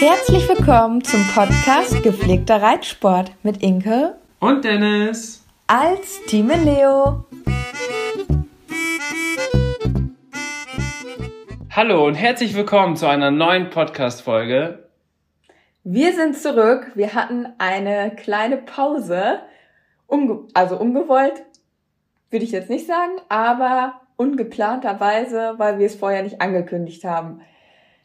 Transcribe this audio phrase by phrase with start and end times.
[0.00, 7.26] Herzlich willkommen zum Podcast Gepflegter Reitsport mit Inke und Dennis als Team Leo.
[11.70, 14.88] Hallo und herzlich willkommen zu einer neuen Podcast-Folge.
[15.84, 16.92] Wir sind zurück.
[16.94, 19.40] Wir hatten eine kleine Pause.
[20.06, 21.44] Unge also ungewollt,
[22.30, 27.42] würde ich jetzt nicht sagen, aber ungeplanterweise, weil wir es vorher nicht angekündigt haben.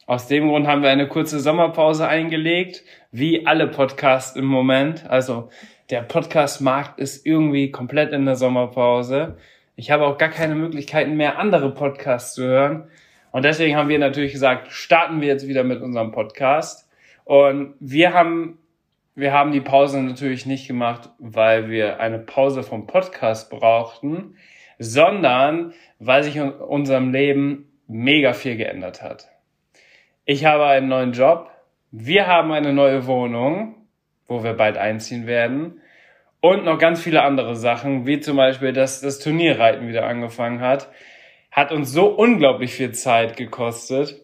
[0.08, 5.04] Aus dem Grund haben wir eine kurze Sommerpause eingelegt, wie alle Podcasts im Moment.
[5.10, 5.48] Also
[5.90, 9.36] der Podcast-Markt ist irgendwie komplett in der Sommerpause.
[9.74, 12.88] Ich habe auch gar keine Möglichkeiten mehr, andere Podcasts zu hören.
[13.32, 16.88] Und deswegen haben wir natürlich gesagt, starten wir jetzt wieder mit unserem Podcast.
[17.24, 18.58] Und wir haben,
[19.16, 24.36] wir haben die Pause natürlich nicht gemacht, weil wir eine Pause vom Podcast brauchten,
[24.78, 29.35] sondern weil sich in unserem Leben mega viel geändert hat.
[30.28, 31.50] Ich habe einen neuen Job.
[31.92, 33.76] Wir haben eine neue Wohnung,
[34.26, 35.80] wo wir bald einziehen werden.
[36.40, 40.88] Und noch ganz viele andere Sachen, wie zum Beispiel, dass das Turnierreiten wieder angefangen hat.
[41.52, 44.20] Hat uns so unglaublich viel Zeit gekostet,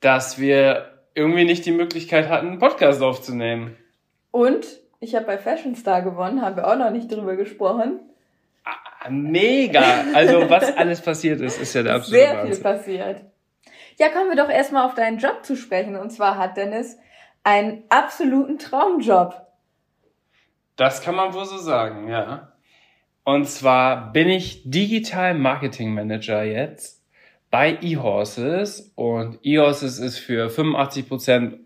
[0.00, 3.78] dass wir irgendwie nicht die Möglichkeit hatten, einen Podcast aufzunehmen.
[4.30, 4.66] Und
[5.00, 8.00] ich habe bei Fashion Star gewonnen, haben wir auch noch nicht drüber gesprochen.
[8.64, 10.04] Ah, mega!
[10.14, 12.54] Also was alles passiert ist, ist ja der absolute Sehr Wahnsinn.
[12.54, 13.24] viel passiert.
[13.98, 15.96] Ja, kommen wir doch erstmal auf deinen Job zu sprechen.
[15.96, 16.96] Und zwar hat Dennis
[17.42, 19.46] einen absoluten Traumjob.
[20.76, 22.52] Das kann man wohl so sagen, ja.
[23.24, 27.02] Und zwar bin ich Digital Marketing Manager jetzt
[27.50, 31.60] bei eHorses und eHorses ist für 85 Prozent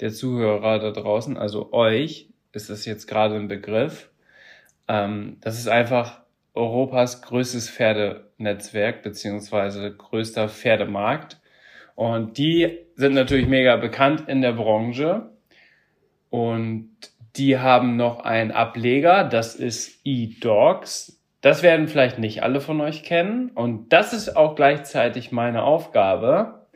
[0.00, 4.10] der Zuhörer da draußen, also euch, ist das jetzt gerade ein Begriff.
[4.88, 6.22] Ähm, das ist einfach
[6.54, 11.38] Europas größtes Pferdenetzwerk beziehungsweise größter Pferdemarkt.
[11.96, 15.30] Und die sind natürlich mega bekannt in der Branche.
[16.30, 16.90] Und
[17.34, 21.20] die haben noch einen Ableger, das ist eDogs.
[21.40, 23.50] Das werden vielleicht nicht alle von euch kennen.
[23.54, 26.66] Und das ist auch gleichzeitig meine Aufgabe,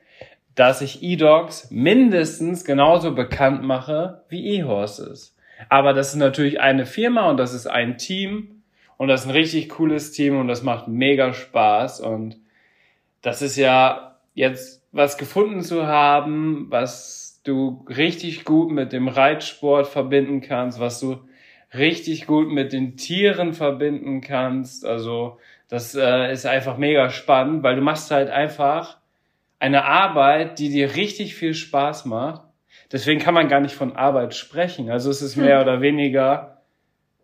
[0.55, 5.37] dass ich eDogs mindestens genauso bekannt mache wie eHorses.
[5.69, 8.63] Aber das ist natürlich eine Firma und das ist ein Team
[8.97, 12.37] und das ist ein richtig cooles Team und das macht mega Spaß und
[13.23, 14.10] das ist ja
[14.41, 20.99] jetzt was gefunden zu haben, was du richtig gut mit dem Reitsport verbinden kannst, was
[21.01, 21.19] du
[21.73, 24.85] richtig gut mit den Tieren verbinden kannst.
[24.85, 28.99] Also das äh, ist einfach mega spannend, weil du machst halt einfach
[29.59, 32.43] eine Arbeit, die dir richtig viel Spaß macht.
[32.93, 34.91] Deswegen kann man gar nicht von Arbeit sprechen.
[34.91, 35.63] Also es ist mehr hm.
[35.63, 36.63] oder weniger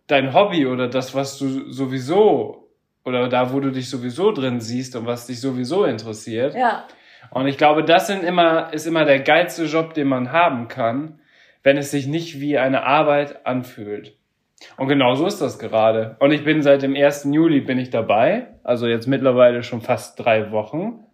[0.06, 2.68] dein Hobby oder das, was du sowieso
[3.04, 6.54] oder da, wo du dich sowieso drin siehst und was dich sowieso interessiert.
[6.54, 6.86] Ja.
[7.30, 11.20] Und ich glaube, das sind immer, ist immer der geilste Job, den man haben kann,
[11.62, 14.16] wenn es sich nicht wie eine Arbeit anfühlt.
[14.76, 16.16] Und genau so ist das gerade.
[16.20, 17.28] Und ich bin seit dem 1.
[17.30, 18.48] Juli bin ich dabei.
[18.64, 21.04] Also jetzt mittlerweile schon fast drei Wochen.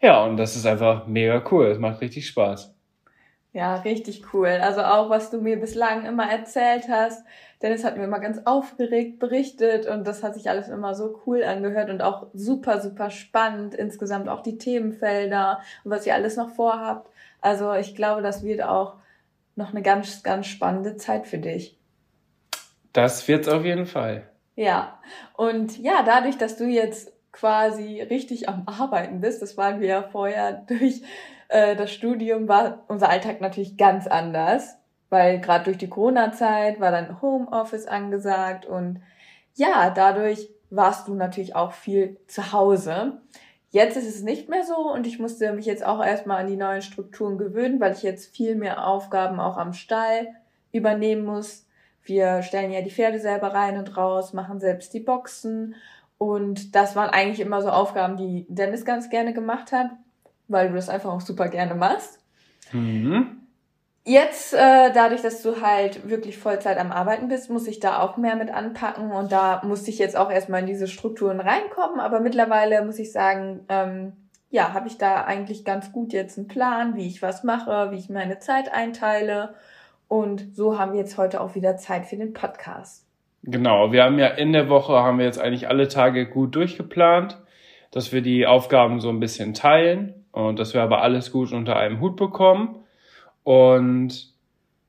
[0.00, 1.66] Ja, und das ist einfach mega cool.
[1.66, 2.75] Es macht richtig Spaß.
[3.56, 4.48] Ja, richtig cool.
[4.48, 7.24] Also auch, was du mir bislang immer erzählt hast.
[7.62, 11.42] Dennis hat mir immer ganz aufgeregt berichtet und das hat sich alles immer so cool
[11.42, 13.74] angehört und auch super, super spannend.
[13.74, 17.08] Insgesamt auch die Themenfelder und was ihr alles noch vorhabt.
[17.40, 18.96] Also ich glaube, das wird auch
[19.54, 21.78] noch eine ganz, ganz spannende Zeit für dich.
[22.92, 24.24] Das wird's auf jeden Fall.
[24.54, 24.98] Ja.
[25.34, 30.02] Und ja, dadurch, dass du jetzt quasi richtig am Arbeiten bist, das waren wir ja
[30.02, 31.00] vorher durch
[31.48, 34.76] äh, das Studium war unser Alltag natürlich ganz anders,
[35.10, 39.00] weil gerade durch die Corona-Zeit war dann Homeoffice angesagt und
[39.54, 43.20] ja, dadurch warst du natürlich auch viel zu Hause.
[43.70, 46.56] Jetzt ist es nicht mehr so und ich musste mich jetzt auch erstmal an die
[46.56, 50.28] neuen Strukturen gewöhnen, weil ich jetzt viel mehr Aufgaben auch am Stall
[50.72, 51.66] übernehmen muss.
[52.02, 55.74] Wir stellen ja die Pferde selber rein und raus, machen selbst die Boxen
[56.18, 59.90] und das waren eigentlich immer so Aufgaben, die Dennis ganz gerne gemacht hat,
[60.48, 62.18] weil du das einfach auch super gerne machst.
[62.72, 63.46] Mhm.
[64.08, 68.16] Jetzt, äh, dadurch, dass du halt wirklich Vollzeit am Arbeiten bist, muss ich da auch
[68.16, 71.98] mehr mit anpacken und da musste ich jetzt auch erstmal in diese Strukturen reinkommen.
[71.98, 74.12] Aber mittlerweile muss ich sagen, ähm,
[74.48, 77.96] ja, habe ich da eigentlich ganz gut jetzt einen Plan, wie ich was mache, wie
[77.96, 79.54] ich meine Zeit einteile.
[80.06, 83.04] Und so haben wir jetzt heute auch wieder Zeit für den Podcast.
[83.42, 87.38] Genau, wir haben ja in der Woche, haben wir jetzt eigentlich alle Tage gut durchgeplant,
[87.90, 91.76] dass wir die Aufgaben so ein bisschen teilen und dass wir aber alles gut unter
[91.76, 92.84] einem Hut bekommen.
[93.42, 94.34] Und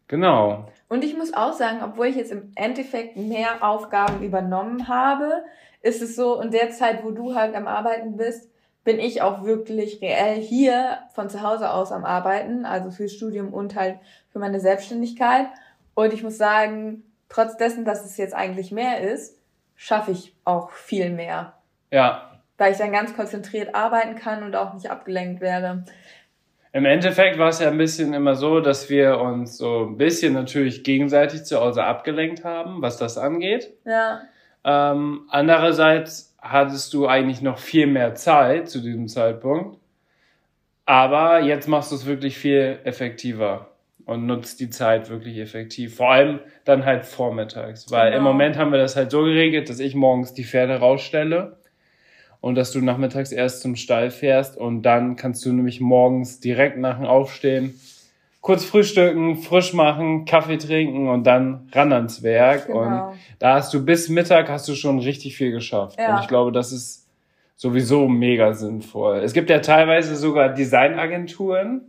[0.10, 0.68] genau.
[0.90, 5.46] Und ich muss auch sagen, obwohl ich jetzt im Endeffekt mehr Aufgaben übernommen habe,
[5.82, 8.52] ist es so, in der Zeit, wo du halt am Arbeiten bist,
[8.84, 13.54] bin ich auch wirklich reell hier von zu Hause aus am Arbeiten, also fürs Studium
[13.54, 14.00] und halt
[14.34, 15.48] für meine Selbstständigkeit.
[15.94, 19.40] Und ich muss sagen, trotz dessen, dass es jetzt eigentlich mehr ist,
[19.78, 21.54] schaffe ich auch viel mehr.
[21.90, 22.27] Ja.
[22.58, 25.84] Weil ich dann ganz konzentriert arbeiten kann und auch nicht abgelenkt werde.
[26.74, 30.34] Im Endeffekt war es ja ein bisschen immer so, dass wir uns so ein bisschen
[30.34, 33.74] natürlich gegenseitig zu Hause abgelenkt haben, was das angeht.
[33.86, 34.22] Ja.
[34.64, 39.80] Ähm, andererseits hattest du eigentlich noch viel mehr Zeit zu diesem Zeitpunkt.
[40.86, 43.72] Aber jetzt machst du es wirklich viel effektiver
[44.06, 45.96] und nutzt die Zeit wirklich effektiv.
[45.96, 47.92] Vor allem dann halt vormittags.
[47.92, 48.18] Weil genau.
[48.18, 51.58] im Moment haben wir das halt so geregelt, dass ich morgens die Pferde rausstelle
[52.48, 56.78] und dass du nachmittags erst zum Stall fährst und dann kannst du nämlich morgens direkt
[56.78, 57.78] nach dem Aufstehen
[58.40, 62.68] kurz frühstücken, frisch machen, Kaffee trinken und dann ran ans Werk.
[62.68, 63.10] Genau.
[63.10, 66.00] Und da hast du bis Mittag hast du schon richtig viel geschafft.
[66.00, 66.16] Ja.
[66.16, 67.10] Und ich glaube, das ist
[67.58, 69.18] sowieso mega sinnvoll.
[69.18, 71.82] Es gibt ja teilweise sogar Designagenturen,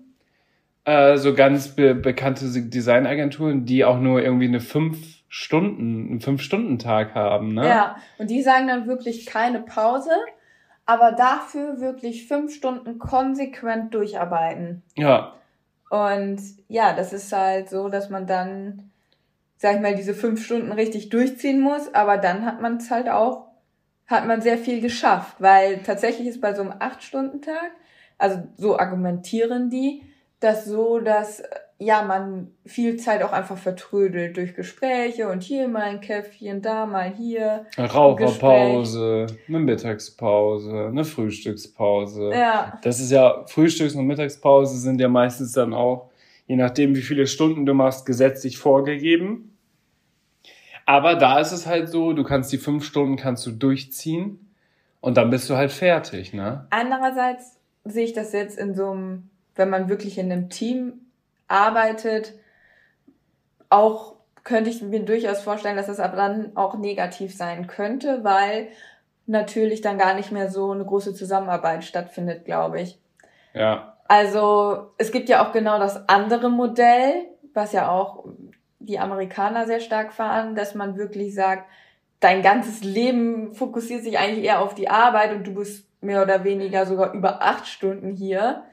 [0.84, 7.14] äh, so ganz be bekannte Designagenturen, die auch nur irgendwie eine fünf Stunden, einen Fünf-Stunden-Tag
[7.14, 7.68] haben, ne?
[7.68, 10.10] Ja, und die sagen dann wirklich keine Pause,
[10.88, 14.82] aber dafür wirklich fünf Stunden konsequent durcharbeiten.
[14.96, 15.34] Ja.
[15.90, 18.90] Und ja, das ist halt so, dass man dann,
[19.58, 23.10] sag ich mal, diese fünf Stunden richtig durchziehen muss, aber dann hat man es halt
[23.10, 23.48] auch,
[24.06, 27.70] hat man sehr viel geschafft, weil tatsächlich ist bei so einem Acht-Stunden-Tag,
[28.16, 30.02] also so argumentieren die,
[30.40, 31.42] das so, dass
[31.78, 36.86] ja man viel Zeit auch einfach vertrödelt durch Gespräche und hier mal ein Käffchen, da
[36.86, 37.66] mal hier.
[37.78, 42.30] Raucherpause, eine Mittagspause, eine Frühstückspause.
[42.30, 42.78] Ja.
[42.82, 46.10] Das ist ja, Frühstücks- und Mittagspause sind ja meistens dann auch,
[46.46, 49.56] je nachdem wie viele Stunden du machst, gesetzlich vorgegeben.
[50.84, 54.54] Aber da ist es halt so, du kannst die fünf Stunden kannst du durchziehen
[55.00, 56.66] und dann bist du halt fertig, ne?
[56.70, 61.00] Andererseits sehe ich das jetzt in so einem wenn man wirklich in einem Team
[61.48, 62.34] arbeitet,
[63.70, 68.68] auch könnte ich mir durchaus vorstellen, dass das aber dann auch negativ sein könnte, weil
[69.26, 72.98] natürlich dann gar nicht mehr so eine große Zusammenarbeit stattfindet, glaube ich.
[73.52, 73.98] Ja.
[74.08, 78.24] Also es gibt ja auch genau das andere Modell, was ja auch
[78.78, 81.68] die Amerikaner sehr stark fahren, dass man wirklich sagt,
[82.20, 86.44] dein ganzes Leben fokussiert sich eigentlich eher auf die Arbeit und du bist mehr oder
[86.44, 88.64] weniger sogar über acht Stunden hier.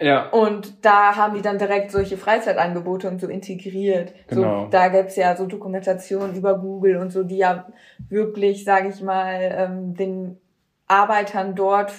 [0.00, 0.30] Ja.
[0.30, 4.14] Und da haben die dann direkt solche Freizeitangebote und so integriert.
[4.28, 4.64] Genau.
[4.64, 7.66] So, da gibt's ja so Dokumentationen über Google und so, die ja
[8.08, 10.38] wirklich, sage ich mal, ähm, den
[10.86, 11.92] Arbeitern dort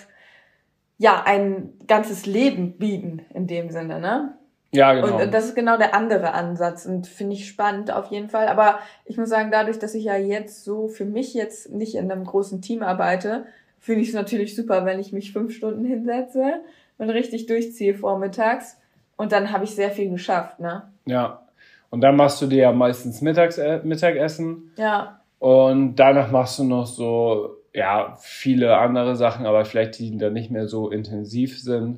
[0.98, 4.36] ja ein ganzes Leben bieten in dem Sinne, ne?
[4.74, 5.21] Ja, genau.
[5.21, 8.48] Und das ist genau der andere Ansatz und finde ich spannend auf jeden Fall.
[8.48, 12.12] Aber ich muss sagen, dadurch, dass ich ja jetzt so für mich jetzt nicht in
[12.12, 13.45] einem großen Team arbeite,
[13.80, 16.62] finde ich es natürlich super, wenn ich mich fünf Stunden hinsetze
[17.01, 18.77] und richtig durchziehe vormittags.
[19.17, 20.84] Und dann habe ich sehr viel geschafft, ne?
[21.05, 21.41] Ja.
[21.89, 24.72] Und dann machst du dir ja meistens Mittags, äh, Mittagessen.
[24.77, 25.20] Ja.
[25.39, 30.51] Und danach machst du noch so, ja, viele andere Sachen, aber vielleicht die dann nicht
[30.51, 31.98] mehr so intensiv sind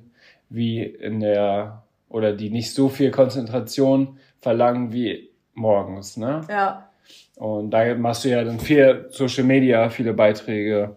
[0.50, 6.42] wie in der, oder die nicht so viel Konzentration verlangen wie morgens, ne?
[6.50, 6.88] Ja.
[7.36, 10.96] Und da machst du ja dann viel Social Media, viele Beiträge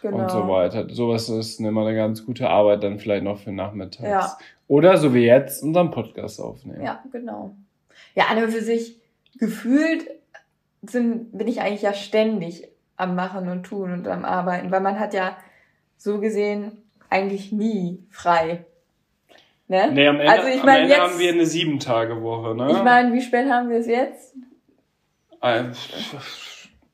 [0.00, 0.18] genau.
[0.18, 0.52] und so genau.
[0.52, 0.88] weiter.
[0.90, 4.08] Sowas ist immer eine ganz gute Arbeit dann vielleicht noch für nachmittags.
[4.08, 4.38] Ja.
[4.66, 6.82] Oder so wie jetzt unseren Podcast aufnehmen.
[6.82, 7.54] Ja, genau.
[8.14, 9.00] Ja, und für sich
[9.38, 10.06] gefühlt
[10.82, 14.98] sind, bin ich eigentlich ja ständig am Machen und Tun und am Arbeiten, weil man
[14.98, 15.36] hat ja
[15.96, 16.72] so gesehen
[17.10, 18.64] eigentlich nie frei.
[19.68, 19.90] Ne?
[19.92, 22.70] Nee, am Ende, also ich mein, am Ende jetzt, haben wir eine Sieben-Tage-Woche, ne?
[22.70, 24.34] Ich meine, wie spät haben wir es jetzt?
[25.40, 25.74] Ein,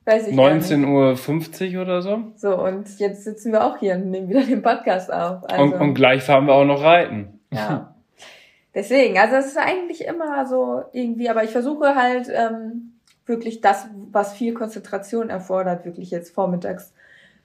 [0.04, 2.32] Weiß ich 19.50 Uhr oder so.
[2.36, 5.48] So, und jetzt sitzen wir auch hier und nehmen wieder den Podcast auf.
[5.48, 7.40] Also, und, und gleich fahren wir auch noch reiten.
[7.50, 7.94] Ja.
[8.74, 12.94] Deswegen, also es ist eigentlich immer so irgendwie, aber ich versuche halt ähm,
[13.24, 16.92] wirklich das, was viel Konzentration erfordert, wirklich jetzt vormittags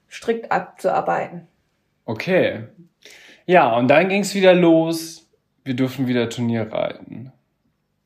[0.09, 1.47] strikt abzuarbeiten.
[2.05, 2.63] Okay.
[3.45, 5.29] Ja, und dann ging es wieder los.
[5.63, 7.31] Wir durften wieder Turnier reiten.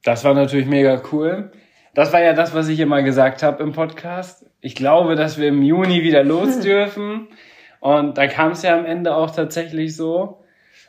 [0.03, 1.51] Das war natürlich mega cool.
[1.93, 4.47] Das war ja das, was ich immer gesagt habe im Podcast.
[4.61, 7.27] Ich glaube, dass wir im Juni wieder los dürfen.
[7.79, 10.39] Und da kam es ja am Ende auch tatsächlich so.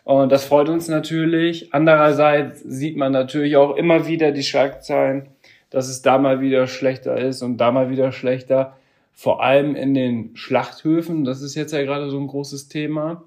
[0.05, 1.75] Und das freut uns natürlich.
[1.75, 5.29] Andererseits sieht man natürlich auch immer wieder die Schlagzeilen,
[5.71, 8.77] dass es da mal wieder schlechter ist und da mal wieder schlechter.
[9.13, 11.25] Vor allem in den Schlachthöfen.
[11.25, 13.25] Das ist jetzt ja gerade so ein großes Thema.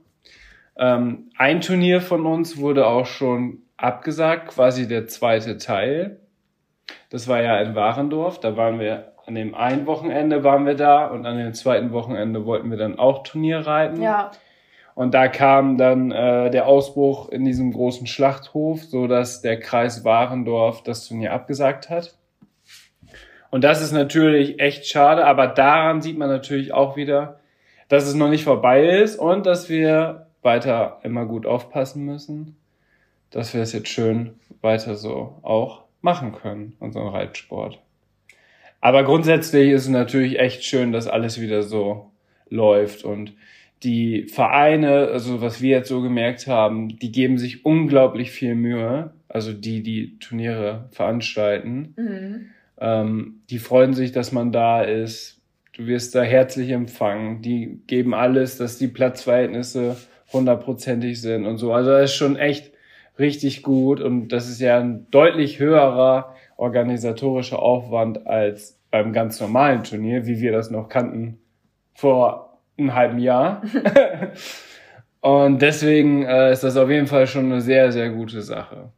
[0.78, 6.20] Ähm, ein Turnier von uns wurde auch schon abgesagt, quasi der zweite Teil.
[7.10, 8.40] Das war ja in Warendorf.
[8.40, 12.46] Da waren wir an dem einen Wochenende waren wir da und an dem zweiten Wochenende
[12.46, 14.02] wollten wir dann auch Turnier reiten.
[14.02, 14.32] Ja.
[14.96, 20.04] Und da kam dann äh, der Ausbruch in diesem großen Schlachthof, so dass der Kreis
[20.04, 22.16] Warendorf das Turnier abgesagt hat.
[23.52, 27.40] Und das ist natürlich echt schade, aber daran sieht man natürlich auch wieder,
[27.90, 32.58] dass es noch nicht vorbei ist und dass wir weiter immer gut aufpassen müssen,
[33.30, 37.80] dass wir es jetzt schön weiter so auch machen können, unseren Reitsport.
[38.80, 42.12] Aber grundsätzlich ist es natürlich echt schön, dass alles wieder so
[42.50, 43.34] läuft und
[43.84, 49.12] die Vereine, also was wir jetzt so gemerkt haben, die geben sich unglaublich viel Mühe,
[49.28, 51.94] also die, die Turniere veranstalten.
[51.98, 52.46] Mhm.
[52.80, 55.42] Ähm, die freuen sich, dass man da ist.
[55.74, 57.42] Du wirst da herzlich empfangen.
[57.42, 59.98] Die geben alles, dass die Platzverhältnisse
[60.32, 61.74] hundertprozentig sind und so.
[61.74, 62.72] Also das ist schon echt
[63.20, 69.84] richtig gut und das ist ja ein deutlich höherer organisatorischer Aufwand als beim ganz normalen
[69.84, 71.40] Turnier, wie wir das noch kannten
[71.94, 73.62] vor einem halben Jahr.
[75.22, 78.92] und deswegen äh, ist das auf jeden Fall schon eine sehr, sehr gute Sache.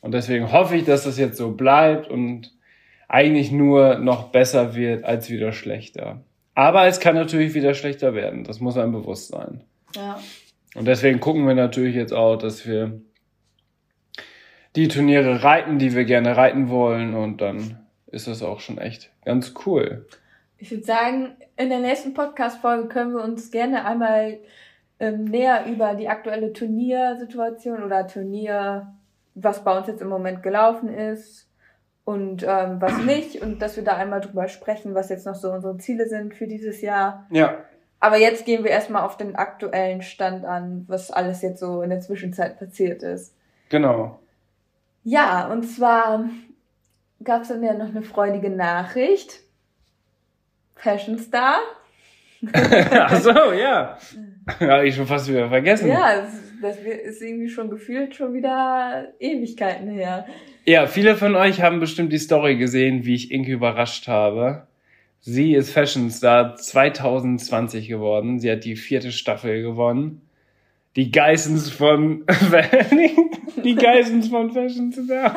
[0.00, 2.52] Und deswegen hoffe ich, dass das jetzt so bleibt und
[3.08, 6.22] eigentlich nur noch besser wird als wieder schlechter.
[6.54, 8.44] Aber es kann natürlich wieder schlechter werden.
[8.44, 9.62] Das muss einem bewusst sein.
[9.94, 10.18] Ja.
[10.74, 13.00] Und deswegen gucken wir natürlich jetzt auch, dass wir
[14.76, 17.14] die Turniere reiten, die wir gerne reiten wollen.
[17.14, 20.06] Und dann ist das auch schon echt ganz cool.
[20.58, 24.38] Ich würde sagen, in der nächsten Podcast-Folge können wir uns gerne einmal
[25.00, 28.94] ähm, näher über die aktuelle Turniersituation oder Turnier,
[29.34, 31.48] was bei uns jetzt im Moment gelaufen ist
[32.04, 33.42] und ähm, was nicht.
[33.42, 36.46] Und dass wir da einmal drüber sprechen, was jetzt noch so unsere Ziele sind für
[36.46, 37.26] dieses Jahr.
[37.30, 37.58] Ja.
[37.98, 41.90] Aber jetzt gehen wir erstmal auf den aktuellen Stand an, was alles jetzt so in
[41.90, 43.34] der Zwischenzeit passiert ist.
[43.68, 44.18] Genau.
[45.04, 46.28] Ja, und zwar
[47.24, 49.40] gab es dann ja noch eine freudige Nachricht.
[50.74, 51.58] Fashion Star.
[52.52, 53.98] Ach so, ja.
[54.60, 55.88] Habe ich schon fast wieder vergessen.
[55.88, 56.26] Ja,
[56.60, 60.26] das, ist irgendwie schon gefühlt schon wieder Ewigkeiten her.
[60.64, 64.66] Ja, viele von euch haben bestimmt die Story gesehen, wie ich Inke überrascht habe.
[65.20, 68.40] Sie ist Fashion Star 2020 geworden.
[68.40, 70.22] Sie hat die vierte Staffel gewonnen.
[70.96, 72.26] Die Geissens von
[73.64, 75.34] die Geissens von Fashion Star.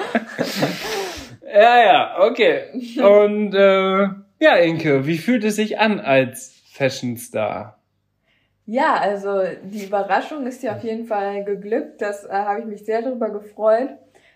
[1.54, 2.64] ja, ja, okay.
[3.02, 4.08] Und äh,
[4.40, 7.80] ja, Inke, wie fühlt es sich an als Fashion Star?
[8.66, 12.02] Ja, also die Überraschung ist ja auf jeden Fall geglückt.
[12.02, 13.92] Das äh, habe ich mich sehr darüber gefreut.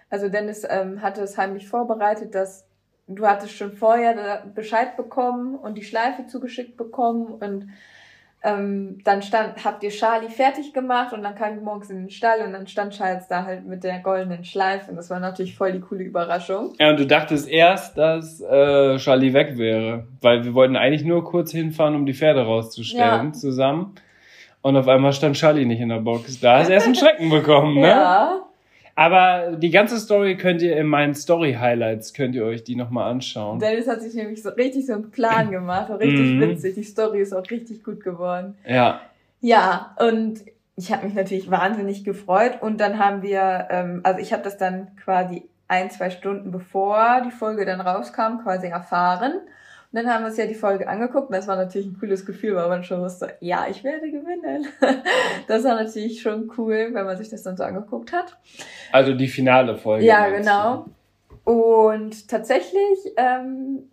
[0.10, 2.66] Also Dennis ähm, hatte es heimlich vorbereitet, dass
[3.08, 7.70] du hattest schon vorher Bescheid bekommen und die Schleife zugeschickt bekommen und
[8.42, 12.10] ähm, dann stand, habt ihr Charlie fertig gemacht und dann kam ich morgens in den
[12.10, 15.58] Stall und dann stand Charles da halt mit der goldenen Schleife und das war natürlich
[15.58, 16.74] voll die coole Überraschung.
[16.80, 21.26] Ja, und du dachtest erst, dass äh, Charlie weg wäre, weil wir wollten eigentlich nur
[21.26, 23.34] kurz hinfahren, um die Pferde rauszustellen ja.
[23.34, 23.96] zusammen.
[24.62, 26.40] Und auf einmal stand Charlie nicht in der Box.
[26.40, 27.88] Da hast du erst einen Schrecken bekommen, ne?
[27.88, 28.49] Ja.
[29.00, 33.10] Aber die ganze Story könnt ihr in meinen Story Highlights könnt ihr euch die nochmal
[33.10, 33.58] anschauen.
[33.58, 36.42] Dennis hat sich nämlich so richtig so einen Plan gemacht, richtig mhm.
[36.42, 36.76] witzig.
[36.76, 38.56] Die Story ist auch richtig gut geworden.
[38.68, 39.00] Ja.
[39.40, 40.42] Ja, und
[40.76, 44.58] ich habe mich natürlich wahnsinnig gefreut und dann haben wir, ähm, also ich habe das
[44.58, 49.36] dann quasi ein, zwei Stunden bevor die Folge dann rauskam, quasi erfahren.
[49.92, 52.24] Und dann haben wir uns ja die Folge angeguckt und das war natürlich ein cooles
[52.24, 54.68] Gefühl, weil man schon wusste, ja, ich werde gewinnen.
[55.48, 58.38] Das war natürlich schon cool, wenn man sich das dann so angeguckt hat.
[58.92, 60.06] Also die finale Folge.
[60.06, 60.86] Ja, genau.
[61.44, 63.90] Und tatsächlich, ähm,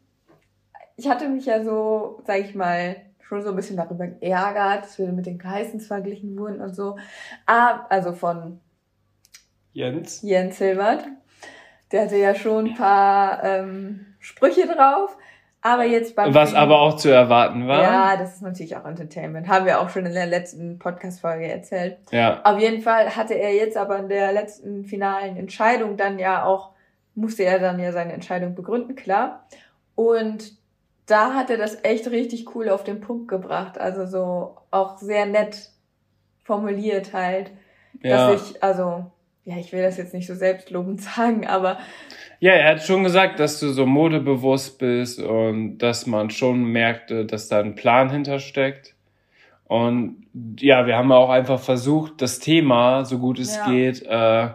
[0.96, 4.98] ich hatte mich ja so, sag ich mal, schon so ein bisschen darüber geärgert, dass
[4.98, 6.98] wir mit den Geissens verglichen wurden und so.
[7.46, 8.60] Ah, also von
[9.72, 10.20] Jens.
[10.22, 11.04] Jens Hilbert.
[11.90, 15.16] Der hatte ja schon ein paar ähm, Sprüche drauf.
[15.66, 17.82] Aber jetzt beim Was Film, aber auch zu erwarten war.
[17.82, 19.48] Ja, das ist natürlich auch Entertainment.
[19.48, 21.98] Haben wir auch schon in der letzten Podcast-Folge erzählt.
[22.12, 22.40] Ja.
[22.44, 26.70] Auf jeden Fall hatte er jetzt aber in der letzten finalen Entscheidung dann ja auch,
[27.16, 29.44] musste er dann ja seine Entscheidung begründen, klar.
[29.96, 30.52] Und
[31.06, 33.76] da hat er das echt richtig cool auf den Punkt gebracht.
[33.76, 35.70] Also so auch sehr nett
[36.44, 37.50] formuliert halt.
[38.04, 38.30] Ja.
[38.30, 39.06] Dass ich, also,
[39.46, 41.78] ja, ich will das jetzt nicht so selbstlobend sagen, aber.
[42.40, 47.24] Ja, er hat schon gesagt, dass du so modebewusst bist und dass man schon merkte,
[47.24, 48.94] dass da ein Plan hintersteckt.
[49.64, 50.26] Und
[50.60, 53.70] ja, wir haben auch einfach versucht, das Thema, so gut es ja.
[53.70, 54.48] geht, äh,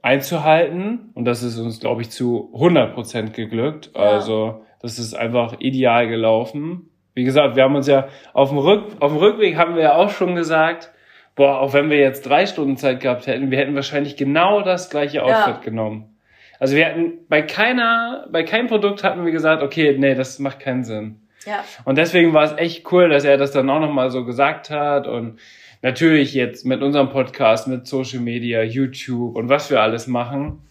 [0.00, 1.10] einzuhalten.
[1.14, 3.90] Und das ist uns, glaube ich, zu 100 Prozent geglückt.
[3.94, 4.02] Ja.
[4.02, 6.90] Also, das ist einfach ideal gelaufen.
[7.14, 9.94] Wie gesagt, wir haben uns ja auf dem, Rück, auf dem Rückweg haben wir ja
[9.96, 10.92] auch schon gesagt,
[11.34, 14.90] boah, auch wenn wir jetzt drei Stunden Zeit gehabt hätten, wir hätten wahrscheinlich genau das
[14.90, 15.60] gleiche Outfit ja.
[15.64, 16.16] genommen.
[16.58, 20.60] Also wir hatten bei keiner, bei keinem Produkt hatten wir gesagt, okay, nee, das macht
[20.60, 21.20] keinen Sinn.
[21.44, 21.64] Ja.
[21.84, 25.08] Und deswegen war es echt cool, dass er das dann auch nochmal so gesagt hat
[25.08, 25.40] und
[25.82, 30.62] natürlich jetzt mit unserem Podcast, mit Social Media, YouTube und was wir alles machen,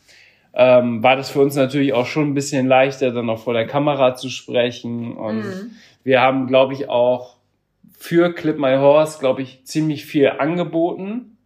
[0.53, 3.67] ähm, war das für uns natürlich auch schon ein bisschen leichter, dann auch vor der
[3.67, 5.15] Kamera zu sprechen.
[5.15, 5.71] Und mhm.
[6.03, 7.37] wir haben, glaube ich, auch
[8.01, 11.37] für Clip My Horse, glaube ich, ziemlich viel angeboten,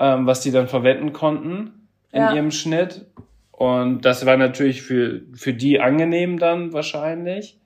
[0.00, 2.34] ähm, was die dann verwenden konnten in ja.
[2.34, 3.06] ihrem Schnitt.
[3.52, 7.60] Und das war natürlich für, für die angenehm dann wahrscheinlich.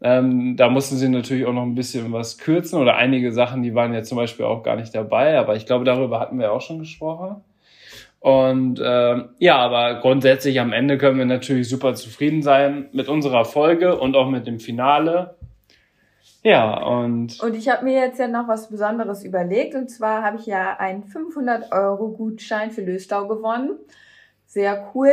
[0.00, 3.74] Ähm, da mussten sie natürlich auch noch ein bisschen was kürzen oder einige Sachen, die
[3.74, 6.62] waren ja zum Beispiel auch gar nicht dabei, aber ich glaube, darüber hatten wir auch
[6.62, 7.44] schon gesprochen.
[8.18, 13.44] Und äh, ja, aber grundsätzlich am Ende können wir natürlich super zufrieden sein mit unserer
[13.44, 15.36] Folge und auch mit dem Finale.
[16.42, 17.40] Ja, und.
[17.40, 19.74] Und ich habe mir jetzt ja noch was Besonderes überlegt.
[19.74, 23.78] Und zwar habe ich ja einen 500 Euro Gutschein für Löstau gewonnen.
[24.46, 25.12] Sehr cool.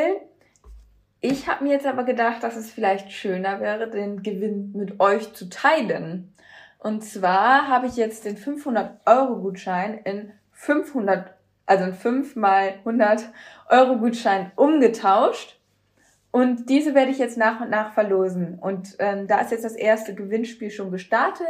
[1.22, 5.34] Ich habe mir jetzt aber gedacht, dass es vielleicht schöner wäre, den Gewinn mit euch
[5.34, 6.34] zu teilen.
[6.80, 11.34] Und zwar habe ich jetzt den 500 Euro Gutschein in 500,
[11.66, 13.30] also in 5 mal 100
[13.70, 15.59] Euro Gutschein umgetauscht.
[16.32, 18.60] Und diese werde ich jetzt nach und nach verlosen.
[18.60, 21.48] Und ähm, da ist jetzt das erste Gewinnspiel schon gestartet.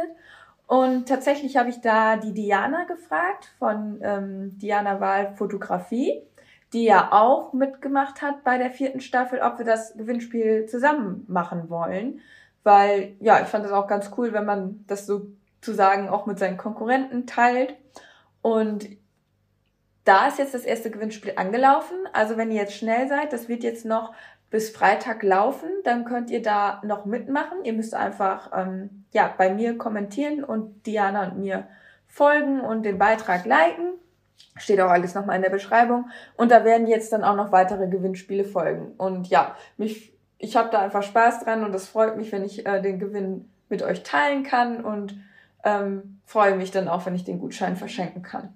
[0.66, 6.22] Und tatsächlich habe ich da die Diana gefragt von ähm, Diana Wahl Fotografie
[6.72, 11.68] die ja auch mitgemacht hat bei der vierten Staffel, ob wir das Gewinnspiel zusammen machen
[11.68, 12.20] wollen.
[12.62, 16.58] Weil, ja, ich fand das auch ganz cool, wenn man das sozusagen auch mit seinen
[16.58, 17.74] Konkurrenten teilt.
[18.42, 18.88] Und
[20.04, 21.96] da ist jetzt das erste Gewinnspiel angelaufen.
[22.12, 24.14] Also wenn ihr jetzt schnell seid, das wird jetzt noch
[24.50, 27.64] bis Freitag laufen, dann könnt ihr da noch mitmachen.
[27.64, 31.68] Ihr müsst einfach ähm, ja bei mir kommentieren und Diana und mir
[32.08, 33.92] folgen und den Beitrag liken.
[34.56, 36.10] Steht auch alles nochmal in der Beschreibung.
[36.36, 38.92] Und da werden jetzt dann auch noch weitere Gewinnspiele folgen.
[38.98, 42.66] Und ja, mich, ich habe da einfach Spaß dran und es freut mich, wenn ich
[42.66, 45.16] äh, den Gewinn mit euch teilen kann und
[45.62, 48.52] ähm, freue mich dann auch, wenn ich den Gutschein verschenken kann.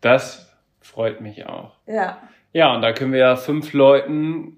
[0.00, 1.76] Das freut mich auch.
[1.86, 2.18] Ja.
[2.52, 4.57] Ja, und da können wir ja fünf Leuten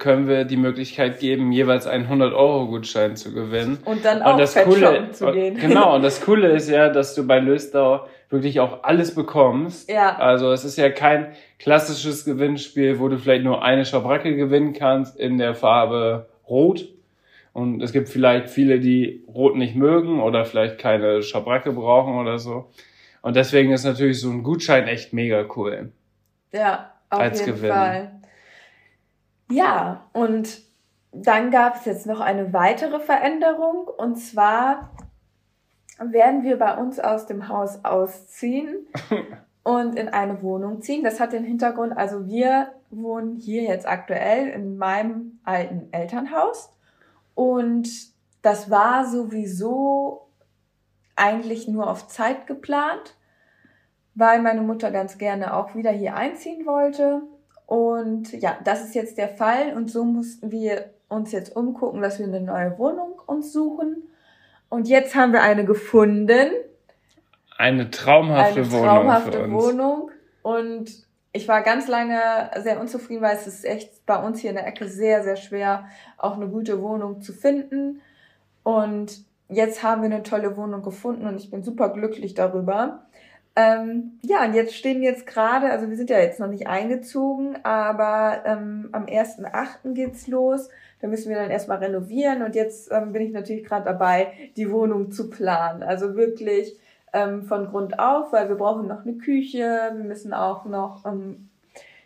[0.00, 3.78] können wir die Möglichkeit geben, jeweils einen 100-Euro-Gutschein zu gewinnen.
[3.84, 5.56] Und dann auch und das Coole, zu gehen.
[5.56, 9.90] Genau, und das Coole ist ja, dass du bei Löstau wirklich auch alles bekommst.
[9.90, 10.16] Ja.
[10.16, 15.16] Also es ist ja kein klassisches Gewinnspiel, wo du vielleicht nur eine Schabracke gewinnen kannst
[15.20, 16.88] in der Farbe Rot.
[17.52, 22.38] Und es gibt vielleicht viele, die Rot nicht mögen oder vielleicht keine Schabracke brauchen oder
[22.38, 22.70] so.
[23.22, 25.92] Und deswegen ist natürlich so ein Gutschein echt mega cool.
[26.52, 27.70] Ja, auf als jeden Gewinn.
[27.70, 28.19] Fall.
[29.50, 30.62] Ja, und
[31.12, 33.88] dann gab es jetzt noch eine weitere Veränderung.
[33.88, 34.90] Und zwar
[35.98, 38.86] werden wir bei uns aus dem Haus ausziehen
[39.64, 41.02] und in eine Wohnung ziehen.
[41.02, 46.72] Das hat den Hintergrund, also wir wohnen hier jetzt aktuell in meinem alten Elternhaus.
[47.34, 47.88] Und
[48.42, 50.28] das war sowieso
[51.16, 53.16] eigentlich nur auf Zeit geplant,
[54.14, 57.22] weil meine Mutter ganz gerne auch wieder hier einziehen wollte
[57.70, 62.18] und ja, das ist jetzt der Fall und so mussten wir uns jetzt umgucken, dass
[62.18, 64.08] wir eine neue Wohnung uns suchen.
[64.68, 66.50] Und jetzt haben wir eine gefunden.
[67.56, 69.52] Eine traumhafte, eine traumhafte Wohnung.
[69.52, 70.10] Wohnung.
[70.42, 74.56] Und ich war ganz lange sehr unzufrieden, weil es ist echt bei uns hier in
[74.56, 75.84] der Ecke sehr, sehr schwer,
[76.18, 78.00] auch eine gute Wohnung zu finden.
[78.64, 83.06] Und jetzt haben wir eine tolle Wohnung gefunden und ich bin super glücklich darüber.
[83.56, 87.58] Ähm, ja, und jetzt stehen jetzt gerade, also wir sind ja jetzt noch nicht eingezogen,
[87.64, 89.92] aber ähm, am 1.8.
[89.92, 90.68] geht's los.
[91.00, 94.70] Da müssen wir dann erstmal renovieren und jetzt ähm, bin ich natürlich gerade dabei, die
[94.70, 95.82] Wohnung zu planen.
[95.82, 96.78] Also wirklich
[97.12, 101.48] ähm, von Grund auf, weil wir brauchen noch eine Küche, wir müssen auch noch ähm,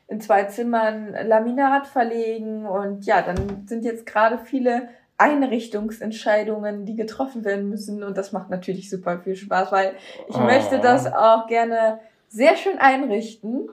[0.06, 7.44] in zwei Zimmern Laminat verlegen und ja, dann sind jetzt gerade viele Einrichtungsentscheidungen, die getroffen
[7.44, 8.02] werden müssen.
[8.02, 9.94] Und das macht natürlich super viel Spaß, weil
[10.28, 10.40] ich oh.
[10.40, 13.68] möchte das auch gerne sehr schön einrichten,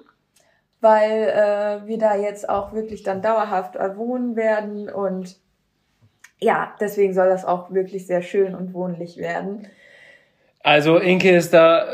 [0.82, 4.90] weil äh, wir da jetzt auch wirklich dann dauerhaft wohnen werden.
[4.90, 5.38] Und
[6.40, 9.68] ja, deswegen soll das auch wirklich sehr schön und wohnlich werden.
[10.64, 11.88] Also Inke ist da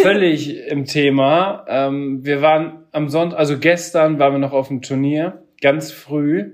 [0.00, 1.66] völlig im Thema.
[1.68, 6.52] Ähm, wir waren am Sonntag, also gestern waren wir noch auf dem Turnier, ganz früh.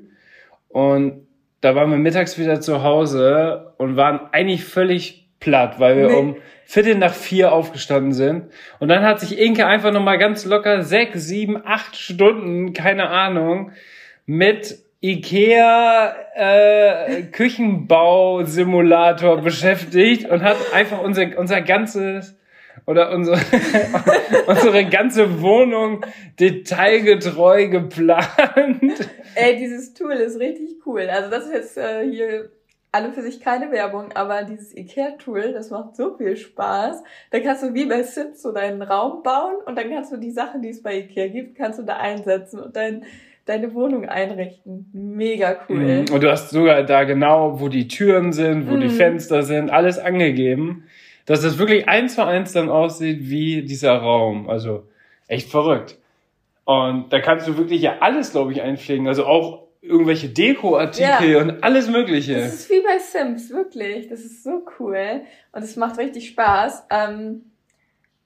[0.68, 1.23] Und
[1.64, 6.14] da waren wir mittags wieder zu Hause und waren eigentlich völlig platt, weil wir nee.
[6.14, 8.50] um Viertel nach vier aufgestanden sind.
[8.80, 13.72] Und dann hat sich Inke einfach nochmal ganz locker sechs, sieben, acht Stunden, keine Ahnung,
[14.26, 22.38] mit Ikea äh, Küchenbausimulator beschäftigt und hat einfach unser, unser ganzes
[22.86, 23.38] oder unsere,
[24.46, 26.04] unsere ganze Wohnung
[26.38, 29.10] detailgetreu geplant.
[29.34, 31.08] Ey, dieses Tool ist richtig cool.
[31.10, 32.50] Also das ist jetzt äh, hier
[32.92, 37.02] alle für sich keine Werbung, aber dieses Ikea-Tool, das macht so viel Spaß.
[37.32, 40.30] Da kannst du wie bei Sims so deinen Raum bauen und dann kannst du die
[40.30, 43.04] Sachen, die es bei Ikea gibt, kannst du da einsetzen und dein
[43.46, 44.88] deine Wohnung einrichten.
[44.92, 45.76] Mega cool.
[45.76, 46.04] Mhm.
[46.12, 48.80] Und du hast sogar da genau, wo die Türen sind, wo mm.
[48.80, 48.92] die mhm.
[48.92, 50.84] Fenster sind, alles angegeben,
[51.26, 54.48] dass das wirklich eins zu eins dann aussieht wie dieser Raum.
[54.48, 54.84] Also
[55.26, 55.98] echt verrückt.
[56.64, 59.06] Und da kannst du wirklich ja alles, glaube ich, einpflegen.
[59.06, 61.40] Also auch irgendwelche Dekoartikel ja.
[61.40, 62.34] und alles Mögliche.
[62.34, 64.08] Das ist wie bei Sims, wirklich.
[64.08, 65.22] Das ist so cool.
[65.52, 66.86] Und es macht richtig Spaß.
[66.90, 67.42] Ähm,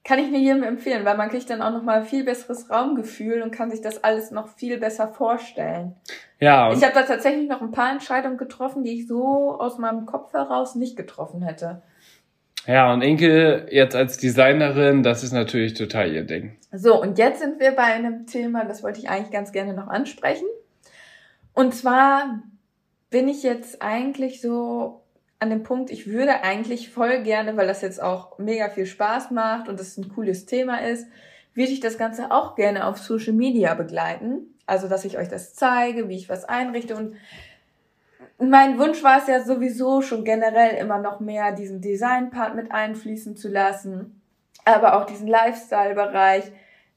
[0.05, 3.51] kann ich mir jedem empfehlen, weil man kriegt dann auch nochmal viel besseres Raumgefühl und
[3.51, 5.95] kann sich das alles noch viel besser vorstellen.
[6.39, 6.71] Ja.
[6.71, 10.31] Ich habe da tatsächlich noch ein paar Entscheidungen getroffen, die ich so aus meinem Kopf
[10.33, 11.81] heraus nicht getroffen hätte.
[12.69, 16.55] Ja, und Inke jetzt als Designerin, das ist natürlich total ihr Ding.
[16.71, 19.87] So, und jetzt sind wir bei einem Thema, das wollte ich eigentlich ganz gerne noch
[19.87, 20.45] ansprechen.
[21.55, 22.43] Und zwar
[23.09, 25.01] bin ich jetzt eigentlich so
[25.39, 29.31] an dem Punkt, ich würde eigentlich voll gerne, weil das jetzt auch mega viel Spaß
[29.31, 31.07] macht und das ein cooles Thema ist,
[31.55, 34.53] würde ich das Ganze auch gerne auf Social Media begleiten.
[34.67, 36.95] Also, dass ich euch das zeige, wie ich was einrichte.
[36.95, 37.15] Und
[38.39, 43.35] mein Wunsch war es ja sowieso schon generell immer noch mehr diesen Design-Part mit einfließen
[43.35, 44.21] zu lassen,
[44.65, 46.51] aber auch diesen Lifestyle-Bereich,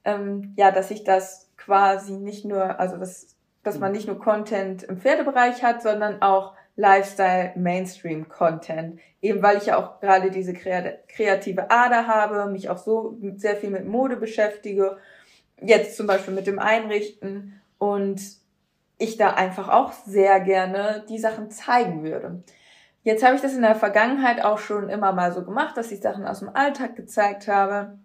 [0.05, 4.85] ähm, ja, dass ich das quasi nicht nur, also dass, dass man nicht nur Content
[4.85, 9.01] im Pferdebereich hat, sondern auch Lifestyle, Mainstream Content.
[9.21, 13.71] Eben weil ich ja auch gerade diese kreative Ader habe, mich auch so sehr viel
[13.71, 14.97] mit Mode beschäftige.
[15.61, 18.42] Jetzt zum Beispiel mit dem Einrichten und
[19.03, 22.43] ich da einfach auch sehr gerne die Sachen zeigen würde.
[23.03, 26.01] Jetzt habe ich das in der Vergangenheit auch schon immer mal so gemacht, dass ich
[26.01, 27.99] Sachen aus dem Alltag gezeigt habe.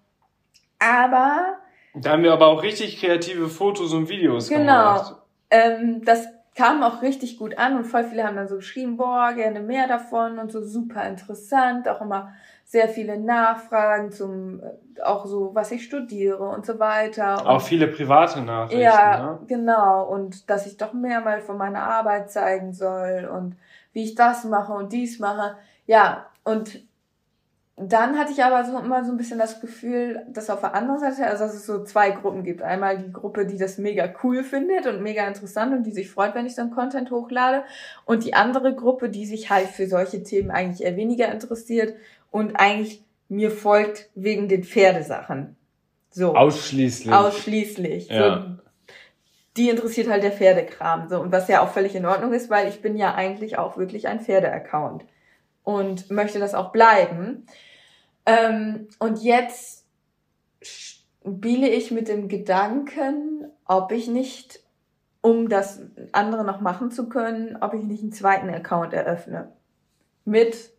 [0.79, 1.57] Aber.
[1.93, 5.15] Da haben wir aber auch richtig kreative Fotos und Videos genau, gemacht.
[5.49, 5.65] Genau.
[5.65, 9.33] Ähm, das kam auch richtig gut an und voll viele haben dann so geschrieben, boah,
[9.33, 12.33] gerne mehr davon und so super interessant, auch immer
[12.67, 17.39] sehr viele Nachfragen zum, äh, auch so, was ich studiere und so weiter.
[17.39, 18.81] Und auch viele private Nachrichten.
[18.81, 19.39] Ja, ne?
[19.47, 20.03] genau.
[20.03, 23.55] Und dass ich doch mehr mal von meiner Arbeit zeigen soll und
[23.93, 25.55] wie ich das mache und dies mache.
[25.85, 26.85] Ja, und
[27.79, 30.99] dann hatte ich aber so immer so ein bisschen das Gefühl, dass auf der anderen
[30.99, 32.63] Seite, also dass es so zwei Gruppen gibt.
[32.63, 36.33] Einmal die Gruppe, die das mega cool findet und mega interessant und die sich freut,
[36.33, 37.63] wenn ich dann Content hochlade.
[38.03, 41.93] Und die andere Gruppe, die sich halt für solche Themen eigentlich eher weniger interessiert
[42.31, 45.55] und eigentlich mir folgt wegen den Pferdesachen.
[46.09, 46.35] So.
[46.35, 47.13] Ausschließlich.
[47.13, 48.09] Ausschließlich.
[48.09, 48.57] Ja.
[48.57, 48.63] So,
[49.57, 51.09] die interessiert halt der Pferdekram.
[51.09, 51.19] So.
[51.19, 54.07] Und was ja auch völlig in Ordnung ist, weil ich bin ja eigentlich auch wirklich
[54.07, 55.03] ein Pferdeaccount
[55.63, 57.45] und möchte das auch bleiben.
[58.25, 59.85] Ähm, und jetzt
[60.61, 64.61] spiele ich mit dem Gedanken, ob ich nicht,
[65.21, 69.51] um das andere noch machen zu können, ob ich nicht einen zweiten Account eröffne.
[70.23, 70.71] Mit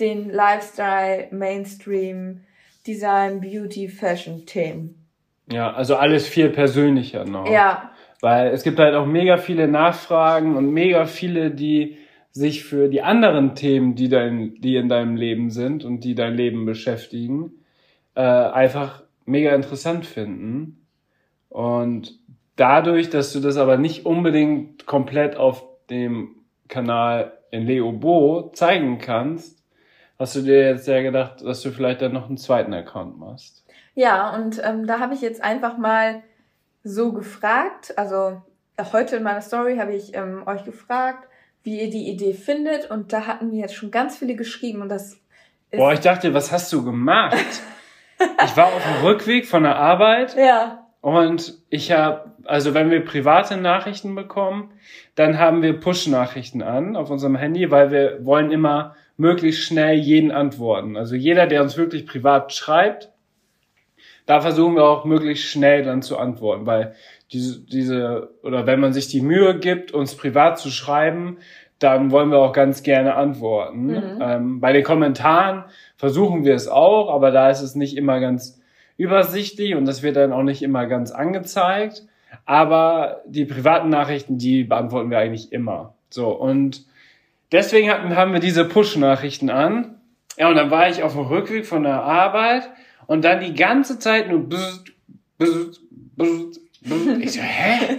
[0.00, 2.40] den Lifestyle, Mainstream,
[2.86, 5.06] Design, Beauty, Fashion Themen.
[5.50, 7.50] Ja, also alles viel persönlicher noch.
[7.50, 7.92] Ja.
[8.20, 11.98] Weil es gibt halt auch mega viele Nachfragen und mega viele, die
[12.32, 16.34] sich für die anderen Themen, die, dein, die in deinem Leben sind und die dein
[16.34, 17.52] Leben beschäftigen,
[18.14, 20.86] äh, einfach mega interessant finden.
[21.48, 22.18] Und
[22.56, 26.36] dadurch, dass du das aber nicht unbedingt komplett auf dem
[26.68, 29.57] Kanal in Leo Bo zeigen kannst,
[30.18, 33.64] hast du dir jetzt ja gedacht, dass du vielleicht dann noch einen zweiten Account machst.
[33.94, 36.22] Ja, und ähm, da habe ich jetzt einfach mal
[36.84, 38.42] so gefragt, also
[38.92, 41.28] heute in meiner Story habe ich ähm, euch gefragt,
[41.62, 42.90] wie ihr die Idee findet.
[42.90, 45.14] Und da hatten mir jetzt schon ganz viele geschrieben und das
[45.70, 47.36] ist Boah, ich dachte, was hast du gemacht?
[48.44, 50.36] ich war auf dem Rückweg von der Arbeit.
[50.36, 50.86] Ja.
[51.00, 54.72] Und ich habe, also wenn wir private Nachrichten bekommen,
[55.14, 60.30] dann haben wir Push-Nachrichten an auf unserem Handy, weil wir wollen immer möglichst schnell jeden
[60.30, 60.96] antworten.
[60.96, 63.10] Also jeder, der uns wirklich privat schreibt,
[64.24, 66.94] da versuchen wir auch möglichst schnell dann zu antworten, weil
[67.32, 71.38] diese, diese, oder wenn man sich die Mühe gibt, uns privat zu schreiben,
[71.78, 73.86] dann wollen wir auch ganz gerne antworten.
[73.86, 74.18] Mhm.
[74.20, 75.64] Ähm, bei den Kommentaren
[75.96, 78.60] versuchen wir es auch, aber da ist es nicht immer ganz
[78.96, 82.04] übersichtlich und das wird dann auch nicht immer ganz angezeigt.
[82.44, 85.94] Aber die privaten Nachrichten, die beantworten wir eigentlich immer.
[86.10, 86.84] So, und
[87.52, 90.00] deswegen hatten, haben wir diese Push-Nachrichten an.
[90.36, 92.68] Ja, und dann war ich auf dem Rückweg von der Arbeit
[93.06, 94.84] und dann die ganze Zeit nur bzz,
[95.38, 95.80] bzz,
[96.16, 97.18] bzz, bzz.
[97.20, 97.98] Ich so, hä?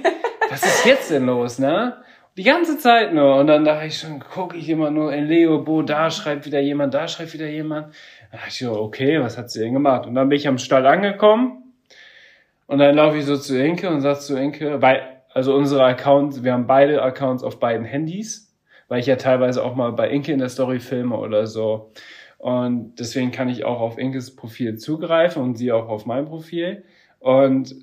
[0.50, 1.98] Was ist jetzt denn los, ne?
[2.38, 3.36] Die ganze Zeit nur.
[3.36, 6.60] Und dann dachte ich schon, gucke ich immer nur in Leo, Bo, da schreibt wieder
[6.60, 7.94] jemand, da schreibt wieder jemand.
[8.32, 10.06] Da dachte ich so, okay, was hat sie denn gemacht?
[10.06, 11.74] Und dann bin ich am Stall angekommen
[12.68, 15.02] und dann laufe ich so zu Inke und sag zu Inke, weil,
[15.34, 18.49] also unsere Accounts, wir haben beide Accounts auf beiden Handys,
[18.90, 21.92] weil ich ja teilweise auch mal bei Inke in der Story filme oder so.
[22.38, 26.84] Und deswegen kann ich auch auf Inkes Profil zugreifen und sie auch auf mein Profil.
[27.20, 27.76] Und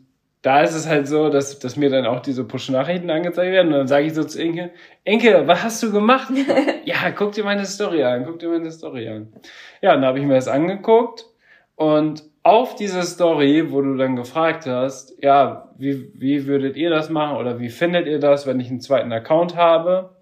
[0.42, 3.68] da ist es halt so, dass, dass mir dann auch diese Push-Nachrichten angezeigt werden.
[3.68, 4.70] Und dann sage ich so zu Inke,
[5.04, 6.32] Inke, was hast du gemacht?
[6.84, 9.32] ja, guck dir meine Story an, guck dir meine Story an.
[9.82, 11.26] Ja, und dann habe ich mir das angeguckt
[11.74, 17.10] und auf diese Story, wo du dann gefragt hast, ja, wie, wie würdet ihr das
[17.10, 20.15] machen oder wie findet ihr das, wenn ich einen zweiten Account habe,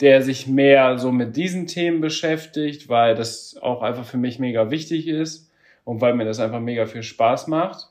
[0.00, 4.70] der sich mehr so mit diesen Themen beschäftigt, weil das auch einfach für mich mega
[4.70, 5.50] wichtig ist
[5.84, 7.88] und weil mir das einfach mega viel Spaß macht.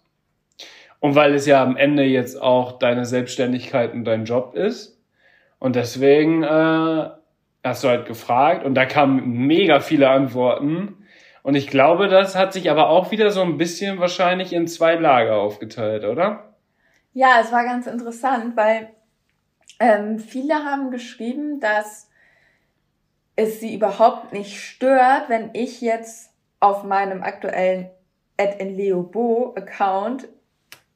[0.99, 4.99] Und weil es ja am Ende jetzt auch deine Selbstständigkeit und dein Job ist.
[5.59, 7.09] Und deswegen äh,
[7.63, 11.05] hast du halt gefragt und da kamen mega viele Antworten.
[11.43, 14.95] Und ich glaube, das hat sich aber auch wieder so ein bisschen wahrscheinlich in zwei
[14.95, 16.55] Lager aufgeteilt, oder?
[17.13, 18.89] Ja, es war ganz interessant, weil
[19.79, 22.09] ähm, viele haben geschrieben, dass
[23.35, 27.89] es sie überhaupt nicht stört, wenn ich jetzt auf meinem aktuellen
[28.37, 30.27] Leobo Account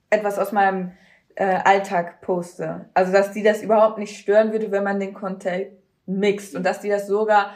[0.09, 0.91] etwas aus meinem
[1.35, 2.89] äh, Alltag poste.
[2.93, 5.67] Also dass die das überhaupt nicht stören würde, wenn man den Content
[6.05, 7.51] mixt und dass die das sogar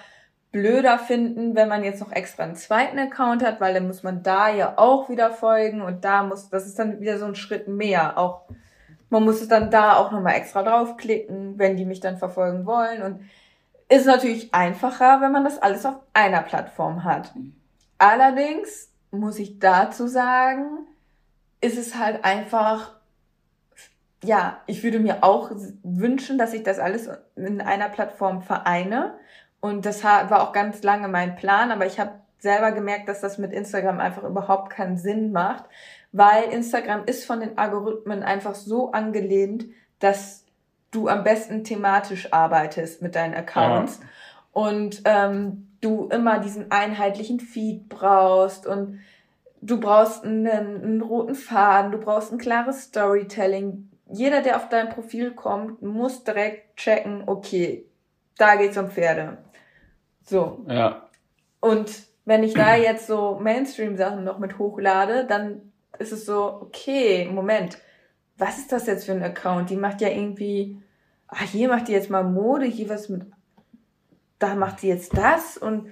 [0.52, 4.24] blöder finden, wenn man jetzt noch extra einen zweiten Account hat, weil dann muss man
[4.24, 7.68] da ja auch wieder folgen und da muss, das ist dann wieder so ein Schritt
[7.68, 8.18] mehr.
[8.18, 8.44] Auch
[9.10, 13.02] man muss es dann da auch nochmal extra draufklicken, wenn die mich dann verfolgen wollen.
[13.02, 13.22] Und
[13.88, 17.34] ist natürlich einfacher, wenn man das alles auf einer Plattform hat.
[17.98, 20.88] Allerdings muss ich dazu sagen,
[21.62, 22.94] ist es halt einfach,
[24.24, 25.52] ja, ich würde mir auch
[25.84, 29.16] wünschen, dass ich das alles in einer Plattform vereine.
[29.60, 33.38] Und das war auch ganz lange mein Plan, aber ich habe selber gemerkt, dass das
[33.38, 35.66] mit Instagram einfach überhaupt keinen Sinn macht,
[36.16, 39.66] weil Instagram ist von den Algorithmen einfach so angelehnt,
[40.00, 40.46] dass
[40.92, 44.08] du am besten thematisch arbeitest mit deinen Accounts ja.
[44.54, 49.02] und ähm, du immer diesen einheitlichen Feed brauchst und
[49.62, 53.90] du brauchst einen, einen roten Faden, du brauchst ein klares Storytelling.
[54.10, 57.86] Jeder, der auf dein Profil kommt, muss direkt checken, okay,
[58.38, 59.40] da geht's um Pferde.
[60.24, 60.66] So.
[60.70, 61.10] Ja.
[61.60, 61.92] Und
[62.24, 67.78] wenn ich da jetzt so Mainstream-Sachen noch mit hochlade, dann ist es so, okay, Moment,
[68.38, 69.70] was ist das jetzt für ein Account?
[69.70, 70.78] Die macht ja irgendwie,
[71.28, 73.24] ah, hier macht die jetzt mal Mode, hier was mit,
[74.40, 75.92] da macht sie jetzt das und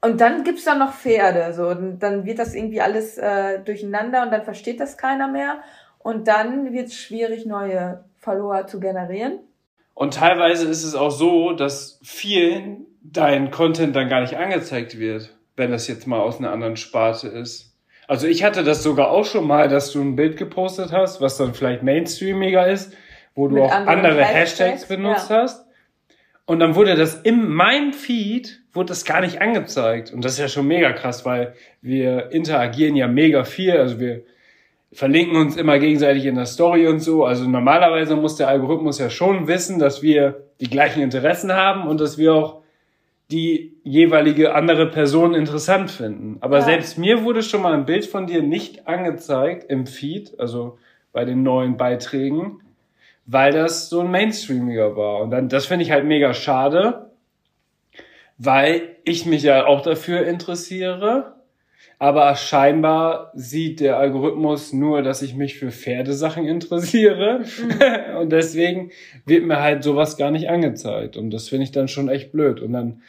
[0.00, 4.22] und dann gibt's da noch Pferde, so und dann wird das irgendwie alles äh, durcheinander
[4.22, 5.62] und dann versteht das keiner mehr
[5.98, 9.38] und dann wird es schwierig, neue Follower zu generieren.
[9.94, 15.34] Und teilweise ist es auch so, dass vielen dein Content dann gar nicht angezeigt wird,
[15.56, 17.73] wenn das jetzt mal aus einer anderen Sparte ist.
[18.06, 21.36] Also ich hatte das sogar auch schon mal, dass du ein Bild gepostet hast, was
[21.36, 22.92] dann vielleicht mainstreamiger ist,
[23.34, 25.42] wo du Mit auch andere Hashtags, Hashtags benutzt ja.
[25.42, 25.64] hast.
[26.46, 30.12] Und dann wurde das in meinem Feed, wurde das gar nicht angezeigt.
[30.12, 33.72] Und das ist ja schon mega krass, weil wir interagieren ja mega viel.
[33.72, 34.24] Also wir
[34.92, 37.24] verlinken uns immer gegenseitig in der Story und so.
[37.24, 42.00] Also normalerweise muss der Algorithmus ja schon wissen, dass wir die gleichen Interessen haben und
[42.00, 42.63] dass wir auch
[43.30, 46.36] die jeweilige andere Person interessant finden.
[46.40, 46.64] Aber ja.
[46.64, 50.78] selbst mir wurde schon mal ein Bild von dir nicht angezeigt im Feed, also
[51.12, 52.60] bei den neuen Beiträgen,
[53.26, 55.22] weil das so ein Mainstreamiger war.
[55.22, 57.10] Und dann, das finde ich halt mega schade,
[58.36, 61.33] weil ich mich ja auch dafür interessiere.
[61.98, 67.40] Aber scheinbar sieht der Algorithmus nur, dass ich mich für Pferdesachen interessiere.
[67.40, 68.16] Mhm.
[68.20, 68.90] und deswegen
[69.26, 71.16] wird mir halt sowas gar nicht angezeigt.
[71.16, 72.60] Und das finde ich dann schon echt blöd.
[72.60, 73.02] Und dann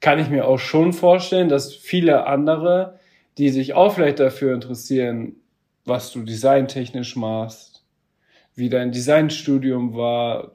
[0.00, 2.98] kann ich mir auch schon vorstellen, dass viele andere,
[3.38, 5.36] die sich auch vielleicht dafür interessieren,
[5.84, 7.84] was du designtechnisch machst,
[8.54, 10.52] wie dein Designstudium war,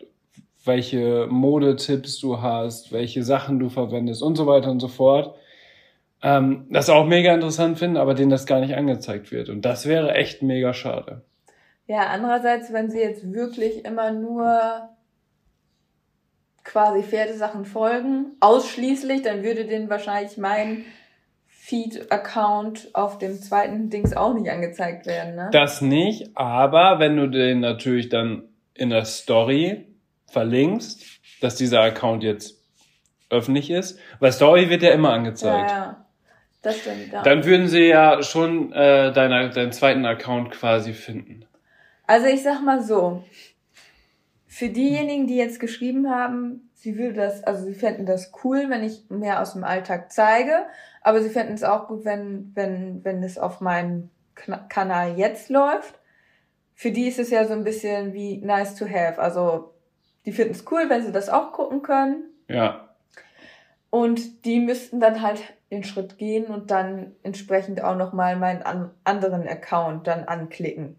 [0.65, 5.35] welche Modetipps du hast, welche Sachen du verwendest und so weiter und so fort,
[6.21, 9.49] ähm, das auch mega interessant finden, aber denen das gar nicht angezeigt wird.
[9.49, 11.23] Und das wäre echt mega schade.
[11.87, 14.89] Ja, andererseits, wenn sie jetzt wirklich immer nur
[16.63, 20.85] quasi Pferdesachen folgen, ausschließlich, dann würde denen wahrscheinlich mein
[21.47, 25.49] Feed-Account auf dem zweiten Dings auch nicht angezeigt werden, ne?
[25.51, 29.87] Das nicht, aber wenn du den natürlich dann in der Story
[30.27, 31.03] verlinkst,
[31.41, 32.61] dass dieser Account jetzt
[33.29, 35.71] öffentlich ist, weil Story wird ja immer angezeigt.
[35.71, 36.04] Ja, ja.
[36.65, 37.21] Das stimmt, ja.
[37.21, 41.45] Dann würden sie ja schon äh, deiner, deinen zweiten Account quasi finden.
[42.07, 43.23] Also ich sag mal so,
[44.47, 48.83] für diejenigen, die jetzt geschrieben haben, sie würde das, also sie fänden das cool, wenn
[48.83, 50.65] ich mehr aus dem Alltag zeige,
[51.01, 55.99] aber sie fänden es auch gut, wenn, wenn, wenn es auf meinem Kanal jetzt läuft.
[56.73, 59.21] Für die ist es ja so ein bisschen wie nice to have.
[59.21, 59.75] Also
[60.25, 62.23] die finden es cool, wenn sie das auch gucken können.
[62.49, 62.89] Ja.
[63.91, 65.43] Und die müssten dann halt
[65.75, 70.95] den Schritt gehen und dann entsprechend auch nochmal meinen an anderen Account dann anklicken.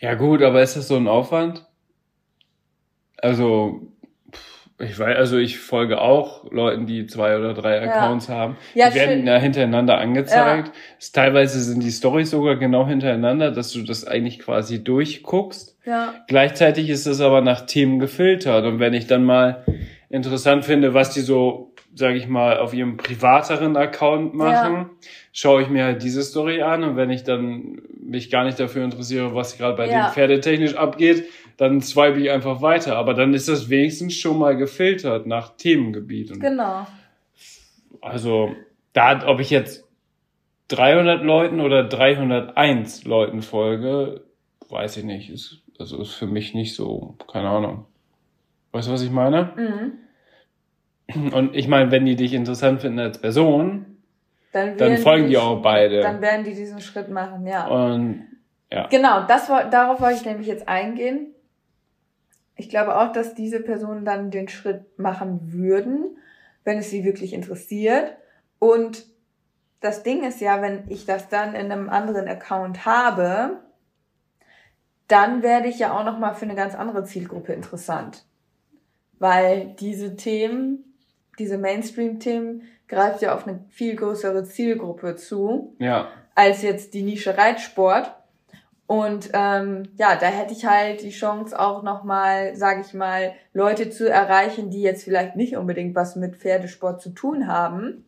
[0.00, 1.66] Ja gut, aber ist das so ein Aufwand?
[3.18, 3.80] Also,
[4.78, 7.82] ich weiß, also ich folge auch Leuten, die zwei oder drei Ja.
[7.92, 8.56] Accounts haben.
[8.74, 10.72] Ja, die werden ja hintereinander angezeigt.
[10.98, 15.78] Es- Teilweise sind die Stories sogar genau hintereinander, dass du das eigentlich quasi durchguckst.
[15.86, 18.64] Ja, Gleichzeitig ist es aber nach Themen gefiltert.
[18.64, 19.64] Und wenn ich dann mal
[20.10, 24.90] interessant finde, was die so, sage ich mal, auf ihrem privateren Account machen,
[25.32, 26.84] schaue ich mir halt diese Story an.
[26.84, 30.08] Und wenn ich dann mich gar nicht dafür interessiere, was gerade bei Ja.
[30.08, 31.24] den Pferdetechnisch abgeht,
[31.56, 32.96] dann swipe ich einfach weiter.
[32.96, 36.32] Aber dann ist das wenigstens schon mal gefiltert nach Themengebiet.
[36.32, 36.86] Und genau.
[38.00, 38.54] also,
[38.92, 39.84] da, ob ich jetzt
[40.68, 44.22] 300 Leuten oder 301 Leuten folge,
[44.68, 45.30] weiß ich nicht.
[45.30, 47.86] Ist, also ist für mich nicht so, keine Ahnung.
[48.74, 49.52] Weißt du, was ich meine?
[51.06, 51.32] Mhm.
[51.32, 53.98] Und ich meine, wenn die dich interessant finden als Person,
[54.50, 56.00] Dann, dann folgen die auch beide.
[56.00, 57.68] Dann werden die diesen Schritt machen, ja.
[57.68, 58.26] Und
[58.72, 58.88] ja.
[58.88, 61.28] Genau, das, darauf wollte ich nämlich jetzt eingehen.
[62.56, 66.18] Ich glaube auch, dass diese Personen dann den Schritt machen würden,
[66.64, 68.16] wenn es sie wirklich interessiert.
[68.58, 69.04] Und
[69.80, 73.60] das Ding ist ja, wenn ich das dann in einem anderen Account habe,
[75.06, 78.24] dann werde ich ja auch noch mal für eine ganz andere Zielgruppe interessant.
[79.24, 80.84] Weil diese Themen,
[81.38, 86.08] diese Mainstream-Themen greift ja auf eine viel größere Zielgruppe zu Ja.
[86.34, 88.12] als jetzt die Nische Reitsport.
[88.86, 93.88] Und ähm, ja, da hätte ich halt die Chance auch nochmal, sage ich mal, Leute
[93.88, 98.04] zu erreichen, die jetzt vielleicht nicht unbedingt was mit Pferdesport zu tun haben,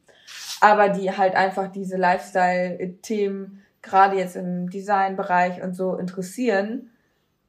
[0.61, 6.91] aber die halt einfach diese Lifestyle-Themen gerade jetzt im Designbereich und so interessieren,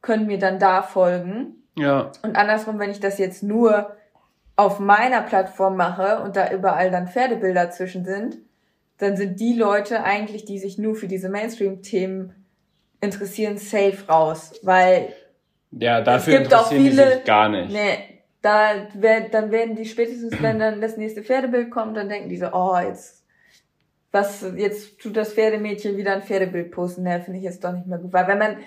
[0.02, 1.64] können mir dann da folgen.
[1.78, 2.12] Ja.
[2.24, 3.96] Und andersrum, wenn ich das jetzt nur
[4.56, 8.38] auf meiner Plattform mache und da überall dann Pferdebilder zwischen sind,
[8.98, 12.34] dann sind die Leute eigentlich, die sich nur für diese Mainstream-Themen
[13.00, 14.54] interessieren, safe raus.
[14.64, 15.10] Weil,
[15.72, 17.72] Ja, dafür gibt auch interessieren die viele- sich gar nicht.
[17.72, 17.98] ne,
[18.42, 22.38] da wer- dann werden die spätestens, wenn dann das nächste Pferdebild kommt, dann denken die
[22.38, 23.24] so, oh, jetzt,
[24.12, 27.04] was, jetzt tut das Pferdemädchen wieder ein Pferdebild posten.
[27.04, 28.14] Ne, finde ich jetzt doch nicht mehr gut.
[28.14, 28.58] Weil wenn man,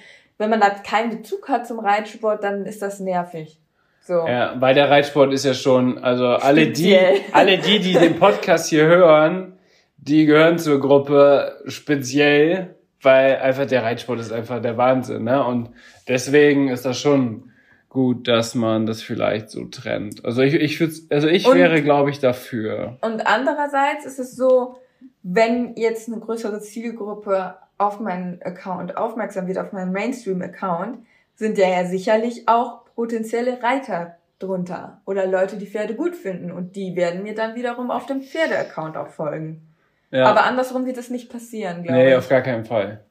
[0.41, 3.59] wenn man da keinen Bezug hat zum Reitsport, dann ist das nervig.
[4.01, 4.27] So.
[4.27, 6.99] Ja, weil der Reitsport ist ja schon, also alle die,
[7.33, 9.59] alle die, die den Podcast hier hören,
[9.99, 15.45] die gehören zur Gruppe speziell, weil einfach der Reitsport ist einfach der Wahnsinn, ne?
[15.45, 15.71] Und
[16.09, 17.53] deswegen ist das schon
[17.91, 20.25] gut, dass man das vielleicht so trennt.
[20.25, 22.97] Also ich, ich würde, also ich Und- wäre, glaube ich, dafür.
[23.03, 24.77] Und andererseits ist es so,
[25.23, 30.99] wenn jetzt eine größere Zielgruppe auf meinen Account aufmerksam wird, auf meinen Mainstream-Account,
[31.35, 36.77] sind ja ja sicherlich auch potenzielle Reiter drunter oder Leute, die Pferde gut finden und
[36.77, 39.67] die werden mir dann wiederum auf dem Pferde-Account auch folgen.
[40.11, 40.27] Ja.
[40.27, 42.17] Aber andersrum wird es nicht passieren, glaube nee, ich.
[42.17, 43.05] auf gar keinen Fall.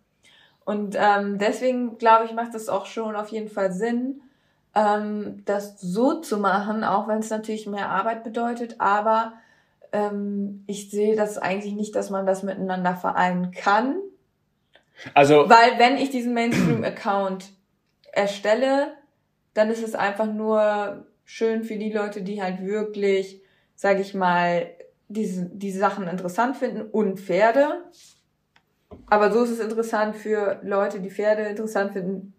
[0.66, 4.22] Und ähm, deswegen glaube ich, macht es auch schon auf jeden Fall Sinn,
[4.76, 8.76] ähm, das so zu machen, auch wenn es natürlich mehr Arbeit bedeutet.
[8.80, 9.34] Aber
[9.92, 13.96] ähm, ich sehe das eigentlich nicht, dass man das miteinander vereinen kann.
[15.14, 17.52] Also, Weil wenn ich diesen Mainstream-Account
[18.12, 18.94] erstelle,
[19.54, 23.42] dann ist es einfach nur schön für die Leute, die halt wirklich,
[23.76, 24.72] sage ich mal,
[25.08, 27.84] diese, diese Sachen interessant finden und Pferde.
[29.08, 32.34] Aber so ist es interessant für Leute, die Pferde interessant finden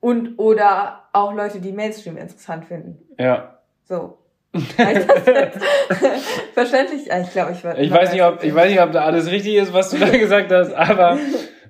[0.00, 2.98] und oder auch Leute, die Mainstream interessant finden.
[3.18, 3.58] ja.
[3.84, 4.21] So.
[6.54, 7.06] Verständlich?
[7.06, 7.78] Ja, ich glaube, ich war.
[7.78, 10.10] Ich weiß nicht, ob, ich weiß nicht, ob da alles richtig ist, was du da
[10.10, 11.18] gesagt hast, aber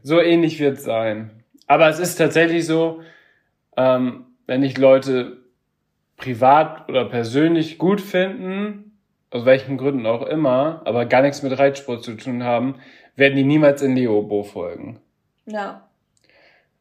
[0.03, 1.45] so ähnlich wird es sein.
[1.68, 3.01] Aber es ist tatsächlich so,
[3.76, 5.37] ähm, wenn ich Leute
[6.16, 8.99] privat oder persönlich gut finden,
[9.30, 12.80] aus welchen Gründen auch immer, aber gar nichts mit Reitsport zu tun haben,
[13.14, 14.99] werden die niemals in Leobo folgen.
[15.47, 15.89] Ja.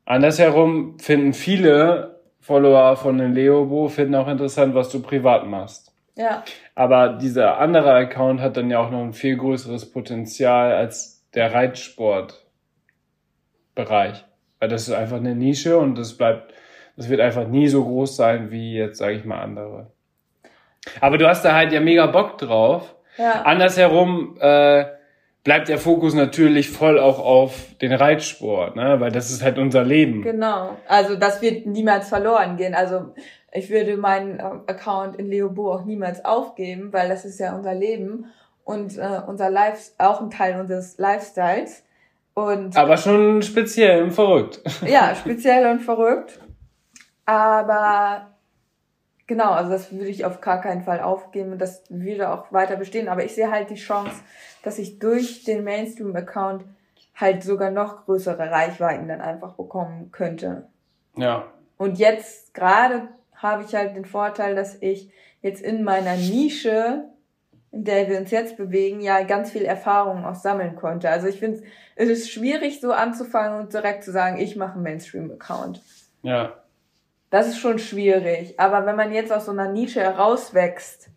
[0.05, 5.90] Andersherum finden viele Follower von den Leobo finden auch interessant, was du privat machst.
[6.21, 6.43] Ja.
[6.75, 11.51] Aber dieser andere Account hat dann ja auch noch ein viel größeres Potenzial als der
[11.53, 14.23] Reitsportbereich.
[14.59, 16.53] Weil das ist einfach eine Nische und das bleibt,
[16.95, 19.91] das wird einfach nie so groß sein wie jetzt, sage ich mal, andere.
[20.99, 22.93] Aber du hast da halt ja mega Bock drauf.
[23.17, 23.41] Ja.
[23.41, 24.85] Andersherum äh,
[25.43, 28.99] bleibt der Fokus natürlich voll auch auf den Reitsport, ne?
[28.99, 30.21] weil das ist halt unser Leben.
[30.21, 30.77] Genau.
[30.87, 32.75] Also das wird niemals verloren gehen.
[32.75, 33.13] Also
[33.51, 37.73] ich würde meinen äh, Account in Leobo auch niemals aufgeben, weil das ist ja unser
[37.73, 38.25] Leben
[38.63, 41.83] und äh, unser Life auch ein Teil unseres Lifestyles.
[42.33, 44.61] Und Aber schon speziell und verrückt.
[44.85, 46.39] ja, speziell und verrückt.
[47.25, 48.31] Aber
[49.27, 52.77] genau, also das würde ich auf gar keinen Fall aufgeben und das würde auch weiter
[52.77, 53.09] bestehen.
[53.09, 54.15] Aber ich sehe halt die Chance,
[54.63, 56.63] dass ich durch den Mainstream-Account
[57.15, 60.67] halt sogar noch größere Reichweiten dann einfach bekommen könnte.
[61.17, 61.45] Ja.
[61.77, 63.09] Und jetzt gerade
[63.41, 65.11] habe ich halt den Vorteil, dass ich
[65.41, 67.05] jetzt in meiner Nische,
[67.71, 71.09] in der wir uns jetzt bewegen, ja ganz viel Erfahrung auch sammeln konnte.
[71.09, 71.63] Also ich finde,
[71.95, 75.81] es ist schwierig so anzufangen und direkt zu sagen, ich mache einen Mainstream-Account.
[76.21, 76.53] Ja.
[77.29, 78.59] Das ist schon schwierig.
[78.59, 81.09] Aber wenn man jetzt aus so einer Nische herauswächst,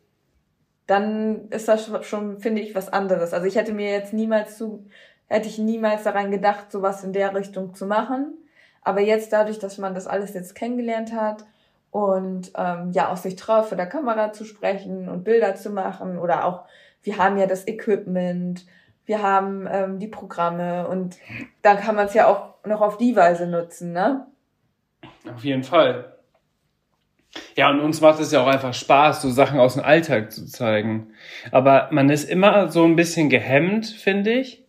[0.87, 3.33] dann ist das schon, finde ich, was anderes.
[3.33, 4.87] Also ich hätte mir jetzt niemals zu,
[5.27, 8.35] hätte ich niemals daran gedacht, sowas in der Richtung zu machen.
[8.83, 11.45] Aber jetzt dadurch, dass man das alles jetzt kennengelernt hat
[11.95, 16.18] und ähm, ja auch sich traut, vor der Kamera zu sprechen und Bilder zu machen
[16.18, 16.64] oder auch,
[17.05, 18.66] wir haben ja das Equipment,
[19.07, 21.18] wir haben ähm, die Programme und
[21.62, 24.26] dann kann man es ja auch noch auf die Weise nutzen, ne?
[25.32, 26.16] Auf jeden Fall.
[27.55, 30.47] Ja, und uns macht es ja auch einfach Spaß, so Sachen aus dem Alltag zu
[30.47, 31.12] zeigen.
[31.53, 34.64] Aber man ist immer so ein bisschen gehemmt, finde ich,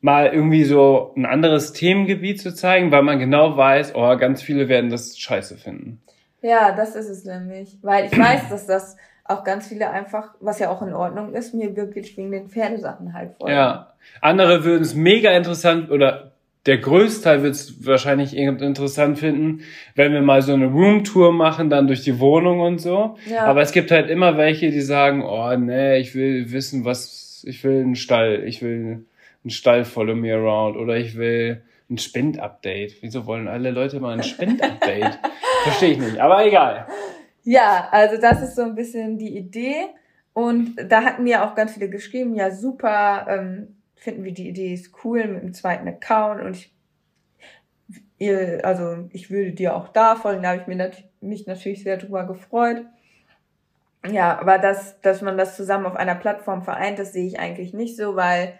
[0.00, 4.68] mal irgendwie so ein anderes Themengebiet zu zeigen, weil man genau weiß, oh, ganz viele
[4.68, 6.00] werden das scheiße finden.
[6.42, 7.78] Ja, das ist es nämlich.
[7.82, 11.54] Weil ich weiß, dass das auch ganz viele einfach, was ja auch in Ordnung ist,
[11.54, 13.54] mir wirklich wegen den Pferdesachen halt folgen.
[13.54, 13.94] Ja.
[14.20, 16.32] Andere würden es mega interessant oder
[16.66, 19.62] der Größteil wird es wahrscheinlich interessant finden,
[19.94, 23.16] wenn wir mal so eine Roomtour machen, dann durch die Wohnung und so.
[23.28, 23.46] Ja.
[23.46, 27.64] Aber es gibt halt immer welche, die sagen, oh nee, ich will wissen, was, ich
[27.64, 29.04] will einen Stall, ich will
[29.42, 33.02] einen Stall follow me around oder ich will ein Spind-Update.
[33.02, 35.18] Wieso wollen alle Leute mal ein Spind-Update?
[35.62, 36.86] Verstehe ich nicht, aber egal.
[37.44, 39.88] Ja, also das ist so ein bisschen die Idee.
[40.32, 44.72] Und da hatten mir auch ganz viele geschrieben, ja super, ähm, finden wir die Idee
[44.72, 46.74] ist cool mit dem zweiten Account und ich,
[48.18, 51.82] ihr, also ich würde dir auch da folgen, da habe ich mir nat mich natürlich
[51.82, 52.84] sehr drüber gefreut.
[54.10, 57.72] Ja, aber das, dass man das zusammen auf einer Plattform vereint, das sehe ich eigentlich
[57.72, 58.54] nicht so, weil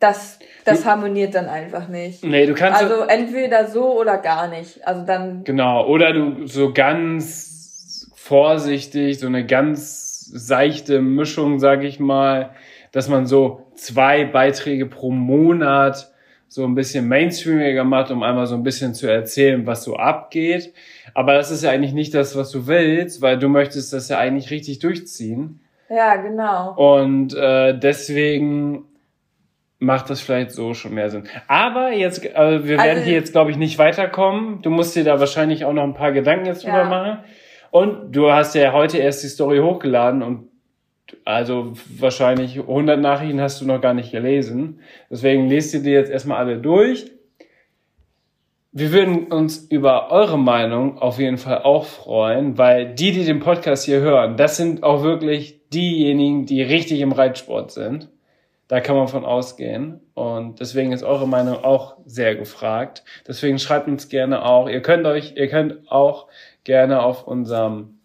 [0.00, 2.24] das, das harmoniert dann einfach nicht.
[2.24, 4.86] Nee, du kannst Also entweder so oder gar nicht.
[4.86, 5.44] Also dann.
[5.44, 12.50] Genau, oder du so ganz vorsichtig, so eine ganz seichte Mischung, sag ich mal,
[12.92, 16.12] dass man so zwei Beiträge pro Monat
[16.48, 20.72] so ein bisschen mainstreamiger macht, um einmal so ein bisschen zu erzählen, was so abgeht.
[21.14, 24.18] Aber das ist ja eigentlich nicht das, was du willst, weil du möchtest das ja
[24.18, 25.60] eigentlich richtig durchziehen.
[25.90, 26.74] Ja, genau.
[26.74, 28.87] Und äh, deswegen
[29.78, 31.24] macht das vielleicht so schon mehr Sinn.
[31.46, 34.60] Aber jetzt, äh, wir werden Also- hier jetzt, glaube ich, nicht weiterkommen.
[34.62, 36.84] Du musst dir da wahrscheinlich auch noch ein paar Gedanken jetzt drüber Ja.
[36.84, 37.18] machen.
[37.70, 40.48] Und du hast ja heute erst die Story hochgeladen und
[41.24, 44.80] also wahrscheinlich 100 Nachrichten hast du noch gar nicht gelesen.
[45.10, 47.10] Deswegen lest ihr die jetzt erstmal alle durch.
[48.72, 53.40] Wir würden uns über eure Meinung auf jeden Fall auch freuen, weil die, die den
[53.40, 58.08] Podcast hier hören, das sind auch wirklich diejenigen, die richtig im Reitsport sind.
[58.68, 60.00] Da kann man von ausgehen.
[60.14, 63.02] Und deswegen ist eure Meinung auch sehr gefragt.
[63.26, 64.68] Deswegen schreibt uns gerne auch.
[64.68, 66.28] Ihr könnt euch, ihr könnt auch
[66.64, 67.98] gerne auf unserem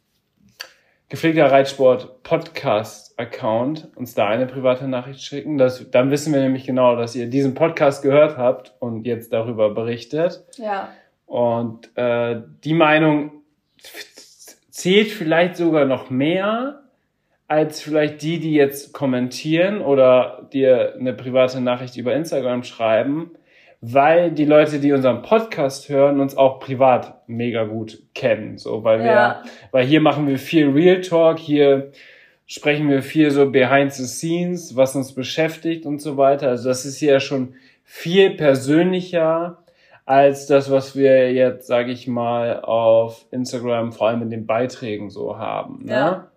[1.09, 5.57] gepflegter Reitsport Podcast Account uns da eine private Nachricht schicken.
[5.57, 9.73] Das, dann wissen wir nämlich genau, dass ihr diesen Podcast gehört habt und jetzt darüber
[9.73, 10.43] berichtet.
[10.57, 10.89] Ja.
[11.25, 13.43] Und äh, die Meinung
[14.71, 16.82] zählt vielleicht sogar noch mehr
[17.53, 23.31] als vielleicht die, die jetzt kommentieren oder dir eine private Nachricht über Instagram schreiben,
[23.79, 28.57] weil die Leute, die unseren Podcast hören, uns auch privat mega gut kennen.
[28.57, 29.43] So, weil wir, Ja.
[29.71, 31.91] weil hier machen wir viel Real Talk, hier
[32.47, 36.49] sprechen wir viel so behind the scenes, was uns beschäftigt und so weiter.
[36.49, 39.59] Also das ist hier schon viel persönlicher
[40.05, 45.09] als das, was wir jetzt, sage ich mal, auf Instagram vor allem in den Beiträgen
[45.11, 45.85] so haben.
[45.85, 45.91] Ne?
[45.91, 46.27] Ja.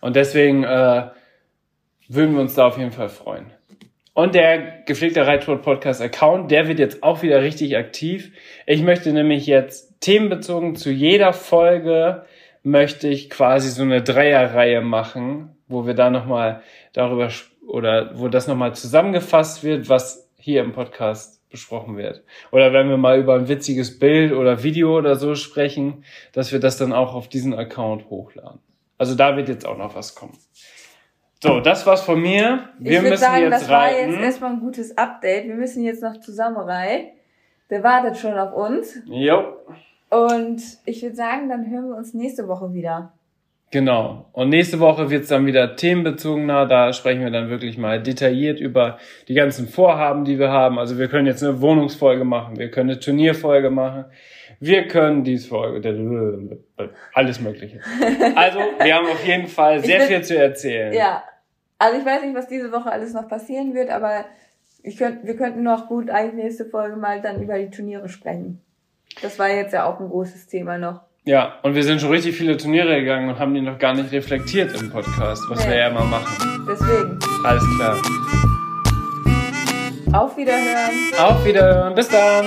[0.00, 1.08] Und deswegen äh,
[2.08, 3.46] würden wir uns da auf jeden Fall freuen.
[4.12, 8.32] Und der gepflegte Reitsport Podcast Account, der wird jetzt auch wieder richtig aktiv.
[8.64, 12.24] Ich möchte nämlich jetzt themenbezogen zu jeder Folge
[12.62, 16.62] möchte ich quasi so eine Dreierreihe machen, wo wir da nochmal
[16.92, 17.28] darüber
[17.66, 22.22] oder wo das nochmal zusammengefasst wird, was hier im Podcast besprochen wird.
[22.52, 26.60] Oder wenn wir mal über ein witziges Bild oder Video oder so sprechen, dass wir
[26.60, 28.60] das dann auch auf diesen Account hochladen.
[28.98, 30.36] Also da wird jetzt auch noch was kommen.
[31.42, 32.70] So, das war's von mir.
[32.78, 34.12] Wir ich müssen sagen, jetzt das reiten.
[34.12, 35.46] war jetzt erstmal ein gutes Update.
[35.46, 37.08] Wir müssen jetzt noch zusammen rein.
[37.68, 38.98] Der wartet schon auf uns.
[39.04, 39.56] Jo.
[40.08, 43.12] Und ich würde sagen, dann hören wir uns nächste Woche wieder.
[43.70, 44.26] Genau.
[44.32, 46.66] Und nächste Woche wird's dann wieder themenbezogener.
[46.66, 50.78] Da sprechen wir dann wirklich mal detailliert über die ganzen Vorhaben, die wir haben.
[50.78, 54.04] Also wir können jetzt eine Wohnungsfolge machen, wir können eine Turnierfolge machen,
[54.60, 56.60] wir können dies Folge,
[57.12, 57.80] alles Mögliche.
[58.36, 60.92] Also wir haben auf jeden Fall sehr will, viel zu erzählen.
[60.92, 61.24] Ja.
[61.78, 64.24] Also ich weiß nicht, was diese Woche alles noch passieren wird, aber
[64.84, 68.60] ich könnt, wir könnten noch gut eigentlich nächste Folge mal dann über die Turniere sprechen.
[69.22, 71.00] Das war jetzt ja auch ein großes Thema noch.
[71.26, 74.12] Ja, und wir sind schon richtig viele Turniere gegangen und haben die noch gar nicht
[74.12, 75.70] reflektiert im Podcast, was nee.
[75.70, 76.66] wir ja immer machen.
[76.68, 77.18] Deswegen.
[77.42, 77.96] Alles klar.
[80.12, 80.92] Auf Wiederhören.
[81.18, 81.94] Auf Wiederhören.
[81.94, 82.46] Bis dann.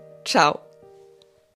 [0.23, 0.70] Ciao.